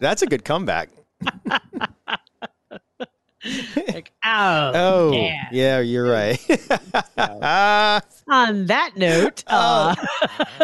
That's 0.00 0.22
a 0.22 0.26
good 0.26 0.44
comeback. 0.44 0.90
like, 3.86 4.12
Oh, 4.24 4.72
Oh, 4.74 5.12
yeah. 5.12 5.48
yeah, 5.52 5.78
you're 5.80 6.10
right. 6.10 6.40
On 8.28 8.66
that 8.66 8.92
note, 8.96 9.44
uh, 9.46 9.94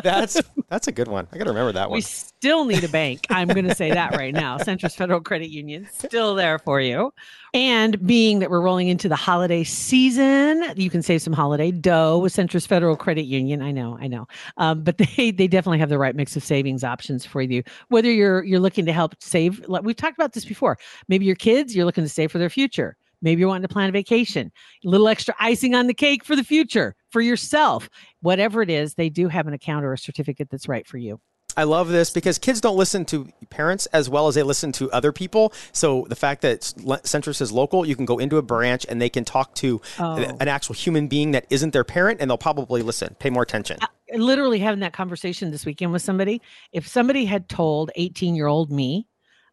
that's 0.02 0.40
that's 0.70 0.86
a 0.86 0.92
good 0.92 1.08
one. 1.08 1.26
I 1.32 1.36
got 1.36 1.44
to 1.44 1.50
remember 1.50 1.72
that 1.72 1.90
one. 1.90 1.96
we 1.96 2.00
still 2.00 2.64
need 2.64 2.84
a 2.84 2.88
bank. 3.00 3.26
I'm 3.28 3.48
going 3.48 3.66
to 3.66 3.74
say 3.74 3.90
that 3.90 4.16
right 4.16 4.32
now. 4.32 4.56
Centris 4.56 4.94
Federal 4.94 5.20
Credit 5.20 5.50
Union 5.50 5.88
still 5.92 6.36
there 6.36 6.60
for 6.60 6.80
you. 6.80 7.12
And 7.52 8.06
being 8.06 8.38
that 8.38 8.50
we're 8.50 8.60
rolling 8.60 8.86
into 8.86 9.08
the 9.08 9.16
holiday 9.16 9.64
season, 9.64 10.64
you 10.76 10.88
can 10.88 11.02
save 11.02 11.22
some 11.22 11.32
holiday 11.32 11.72
dough 11.72 12.18
with 12.20 12.32
Centris 12.32 12.68
Federal 12.68 12.96
Credit 12.96 13.24
Union. 13.24 13.60
I 13.60 13.72
know, 13.72 13.98
I 14.00 14.06
know, 14.06 14.28
um, 14.56 14.84
but 14.84 14.98
they 15.16 15.32
they 15.32 15.48
definitely 15.48 15.80
have 15.80 15.88
the 15.88 15.98
right 15.98 16.14
mix 16.14 16.36
of 16.36 16.44
savings 16.44 16.84
options 16.84 17.26
for 17.26 17.42
you. 17.42 17.64
Whether 17.88 18.12
you're 18.12 18.44
you're 18.44 18.60
looking 18.60 18.86
to 18.86 18.92
help 18.92 19.16
save, 19.20 19.68
like 19.68 19.82
we've 19.82 19.96
talked 19.96 20.16
about 20.16 20.34
this 20.34 20.44
before. 20.44 20.78
Maybe 21.08 21.26
your 21.26 21.34
kids, 21.34 21.74
you're 21.74 21.84
looking 21.84 22.04
to 22.04 22.10
save 22.10 22.30
for 22.30 22.38
their 22.38 22.50
future. 22.50 22.96
Maybe 23.22 23.40
you're 23.40 23.48
wanting 23.48 23.66
to 23.66 23.72
plan 23.72 23.88
a 23.88 23.92
vacation, 23.92 24.50
a 24.84 24.88
little 24.88 25.08
extra 25.08 25.34
icing 25.38 25.74
on 25.74 25.88
the 25.88 25.94
cake 25.94 26.24
for 26.24 26.36
the 26.36 26.44
future, 26.44 26.94
for 27.10 27.20
yourself. 27.20 27.88
Whatever 28.22 28.62
it 28.62 28.70
is, 28.70 28.94
they 28.94 29.08
do 29.08 29.28
have 29.28 29.46
an 29.46 29.52
account 29.54 29.84
or 29.84 29.92
a 29.92 29.98
certificate 29.98 30.48
that's 30.50 30.68
right 30.68 30.86
for 30.86 30.98
you. 30.98 31.20
I 31.56 31.64
love 31.64 31.88
this 31.88 32.10
because 32.10 32.38
kids 32.38 32.60
don't 32.60 32.76
listen 32.76 33.04
to 33.06 33.28
parents 33.50 33.86
as 33.86 34.08
well 34.08 34.28
as 34.28 34.36
they 34.36 34.42
listen 34.44 34.70
to 34.72 34.88
other 34.92 35.10
people. 35.10 35.52
So 35.72 36.06
the 36.08 36.14
fact 36.14 36.42
that 36.42 36.60
Centris 36.60 37.40
is 37.40 37.50
local, 37.50 37.84
you 37.84 37.96
can 37.96 38.04
go 38.04 38.18
into 38.18 38.36
a 38.36 38.42
branch 38.42 38.86
and 38.88 39.02
they 39.02 39.08
can 39.08 39.24
talk 39.24 39.56
to 39.56 39.80
Oh. 39.98 40.14
an 40.14 40.46
actual 40.46 40.76
human 40.76 41.08
being 41.08 41.32
that 41.32 41.46
isn't 41.50 41.72
their 41.72 41.82
parent, 41.82 42.20
and 42.20 42.30
they'll 42.30 42.38
probably 42.38 42.82
listen, 42.82 43.16
pay 43.18 43.30
more 43.30 43.42
attention. 43.42 43.78
literally 44.14 44.58
having 44.60 44.80
that 44.80 44.92
conversation 44.92 45.50
this 45.50 45.64
weekend 45.66 45.92
with 45.92 46.02
somebody. 46.02 46.40
If 46.72 46.86
somebody 46.86 47.24
had 47.26 47.48
told 47.48 47.90
18 47.96 48.34
year 48.36 48.46
old 48.46 48.70
me, 48.70 49.06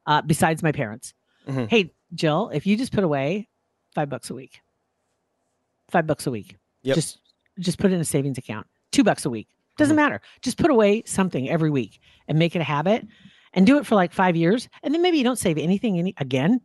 uh, 0.05 0.21
besides 0.21 0.61
my 0.63 0.71
parents, 0.71 1.13
Mhm. 1.47 1.67
hey, 1.69 1.93
Jill, 2.13 2.49
if 2.53 2.65
you 2.67 2.77
just 2.77 2.91
put 2.91 3.03
away 3.03 3.49
five 3.95 4.09
bucks 4.09 4.29
a 4.29 4.33
week, 4.35 4.61
five 5.89 6.07
bucks 6.07 6.27
a 6.27 6.31
week, 6.31 6.55
Yep. 6.83 6.95
just 6.95 7.17
just 7.59 7.77
put 7.77 7.91
it 7.91 7.95
in 7.95 8.01
a 8.01 8.05
savings 8.05 8.37
account, 8.37 8.67
two 8.91 9.03
bucks 9.03 9.25
a 9.25 9.29
week, 9.29 9.47
doesn't 9.77 9.95
mm-hmm. 9.95 10.03
matter. 10.03 10.21
Just 10.41 10.57
put 10.57 10.71
away 10.71 11.03
something 11.05 11.49
every 11.49 11.69
week 11.69 11.99
and 12.27 12.37
make 12.37 12.55
it 12.55 12.59
a 12.59 12.63
habit 12.65 13.05
and 13.53 13.65
do 13.65 13.77
it 13.77 13.85
for 13.85 13.95
like 13.95 14.13
five 14.13 14.35
years. 14.35 14.69
And 14.83 14.93
then 14.93 15.01
maybe 15.01 15.17
you 15.17 15.23
don't 15.23 15.39
save 15.39 15.57
anything 15.57 15.99
any, 15.99 16.13
again, 16.17 16.61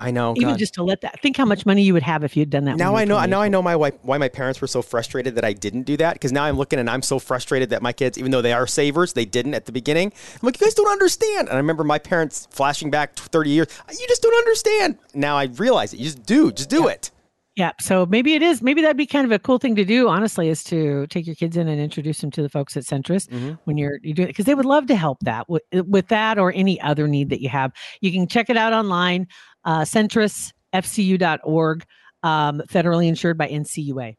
I 0.00 0.10
know. 0.10 0.32
even 0.36 0.50
God. 0.50 0.58
just 0.58 0.74
to 0.74 0.82
let 0.82 1.02
that 1.02 1.20
think 1.20 1.36
how 1.36 1.44
much 1.44 1.66
money 1.66 1.82
you 1.82 1.92
would 1.92 2.02
have 2.02 2.24
if 2.24 2.34
you'd 2.34 2.48
done 2.48 2.64
that. 2.64 2.76
now 2.78 2.96
I 2.96 3.04
know. 3.04 3.22
Now 3.26 3.42
I 3.42 3.48
know 3.48 3.60
my 3.60 3.76
why, 3.76 3.90
why 4.02 4.16
my 4.16 4.30
parents 4.30 4.60
were 4.60 4.66
so 4.66 4.80
frustrated 4.80 5.34
that 5.34 5.44
I 5.44 5.52
didn't 5.52 5.82
do 5.82 5.98
that. 5.98 6.14
Because 6.14 6.32
now 6.32 6.44
I'm 6.44 6.56
looking 6.56 6.78
and 6.78 6.88
I'm 6.88 7.02
so 7.02 7.18
frustrated 7.18 7.68
that 7.70 7.82
my 7.82 7.92
kids, 7.92 8.16
even 8.16 8.30
though 8.30 8.40
they 8.40 8.54
are 8.54 8.66
savers, 8.66 9.12
they 9.12 9.26
didn't 9.26 9.52
at 9.52 9.66
the 9.66 9.72
beginning. 9.72 10.10
I'm 10.34 10.40
like, 10.46 10.58
you 10.58 10.66
guys 10.66 10.74
don't 10.74 10.90
understand. 10.90 11.48
And 11.48 11.54
I 11.54 11.58
remember 11.58 11.84
my 11.84 11.98
parents 11.98 12.48
flashing 12.50 12.90
back 12.90 13.14
30 13.14 13.50
years. 13.50 13.68
You 13.90 14.06
just 14.08 14.22
don't 14.22 14.36
understand. 14.38 14.98
Now 15.14 15.36
I 15.36 15.44
realize 15.44 15.92
it. 15.92 15.98
You 15.98 16.06
just 16.06 16.24
do. 16.24 16.50
Just 16.50 16.70
do 16.70 16.88
it. 16.88 17.10
Yeah. 17.56 17.72
So 17.80 18.06
maybe 18.06 18.34
it 18.34 18.42
is. 18.42 18.62
Maybe 18.62 18.80
that'd 18.80 18.96
be 18.96 19.06
kind 19.06 19.24
of 19.26 19.32
a 19.32 19.38
cool 19.38 19.58
thing 19.58 19.74
to 19.76 19.84
do. 19.84 20.08
Honestly, 20.08 20.48
is 20.48 20.62
to 20.64 21.06
take 21.08 21.26
your 21.26 21.34
kids 21.34 21.56
in 21.56 21.66
and 21.68 21.80
introduce 21.80 22.20
them 22.20 22.30
to 22.30 22.42
the 22.42 22.48
folks 22.48 22.76
at 22.76 22.84
Centris 22.84 23.28
Mm-hmm. 23.28 23.54
when 23.64 23.76
you're 23.76 23.98
you 24.02 24.14
doing 24.14 24.28
because 24.28 24.44
they 24.46 24.54
would 24.54 24.64
love 24.66 24.86
to 24.86 24.94
help 24.96 25.18
that 25.22 25.48
with, 25.48 25.62
with 25.72 26.08
that 26.08 26.38
or 26.38 26.52
any 26.54 26.80
other 26.80 27.06
need 27.08 27.28
that 27.30 27.42
you 27.42 27.48
have. 27.48 27.72
You 28.00 28.12
can 28.12 28.28
check 28.28 28.50
it 28.50 28.56
out 28.56 28.72
online, 28.72 29.26
uh, 29.64 29.80
centrisfcu.org, 29.82 31.84
um, 32.22 32.62
federally 32.70 33.08
insured 33.08 33.36
by 33.36 33.48
NCUA. 33.48 34.16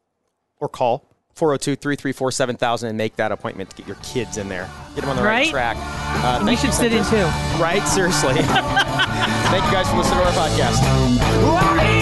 Or 0.60 0.68
call 0.68 1.08
402 1.34 1.76
334 1.76 2.30
7000 2.30 2.88
and 2.90 2.98
make 2.98 3.16
that 3.16 3.32
appointment 3.32 3.70
to 3.70 3.76
get 3.76 3.86
your 3.86 3.96
kids 4.02 4.36
in 4.36 4.48
there. 4.50 4.68
Get 4.94 5.00
them 5.00 5.10
on 5.10 5.16
the 5.16 5.22
right, 5.22 5.50
Right? 5.50 5.50
track. 5.50 5.76
Uh, 5.78 6.38
And 6.40 6.50
you 6.50 6.56
thank 6.56 6.60
should 6.60 6.74
sit 6.74 6.92
in 6.92 7.02
too. 7.06 7.24
Right? 7.60 7.82
Seriously. 7.88 8.34
thank 8.34 9.64
you 9.64 9.72
guys 9.72 9.88
for 9.88 9.96
listening 9.96 10.18
to 10.20 10.26
our 10.26 10.32
podcast. 10.32 12.01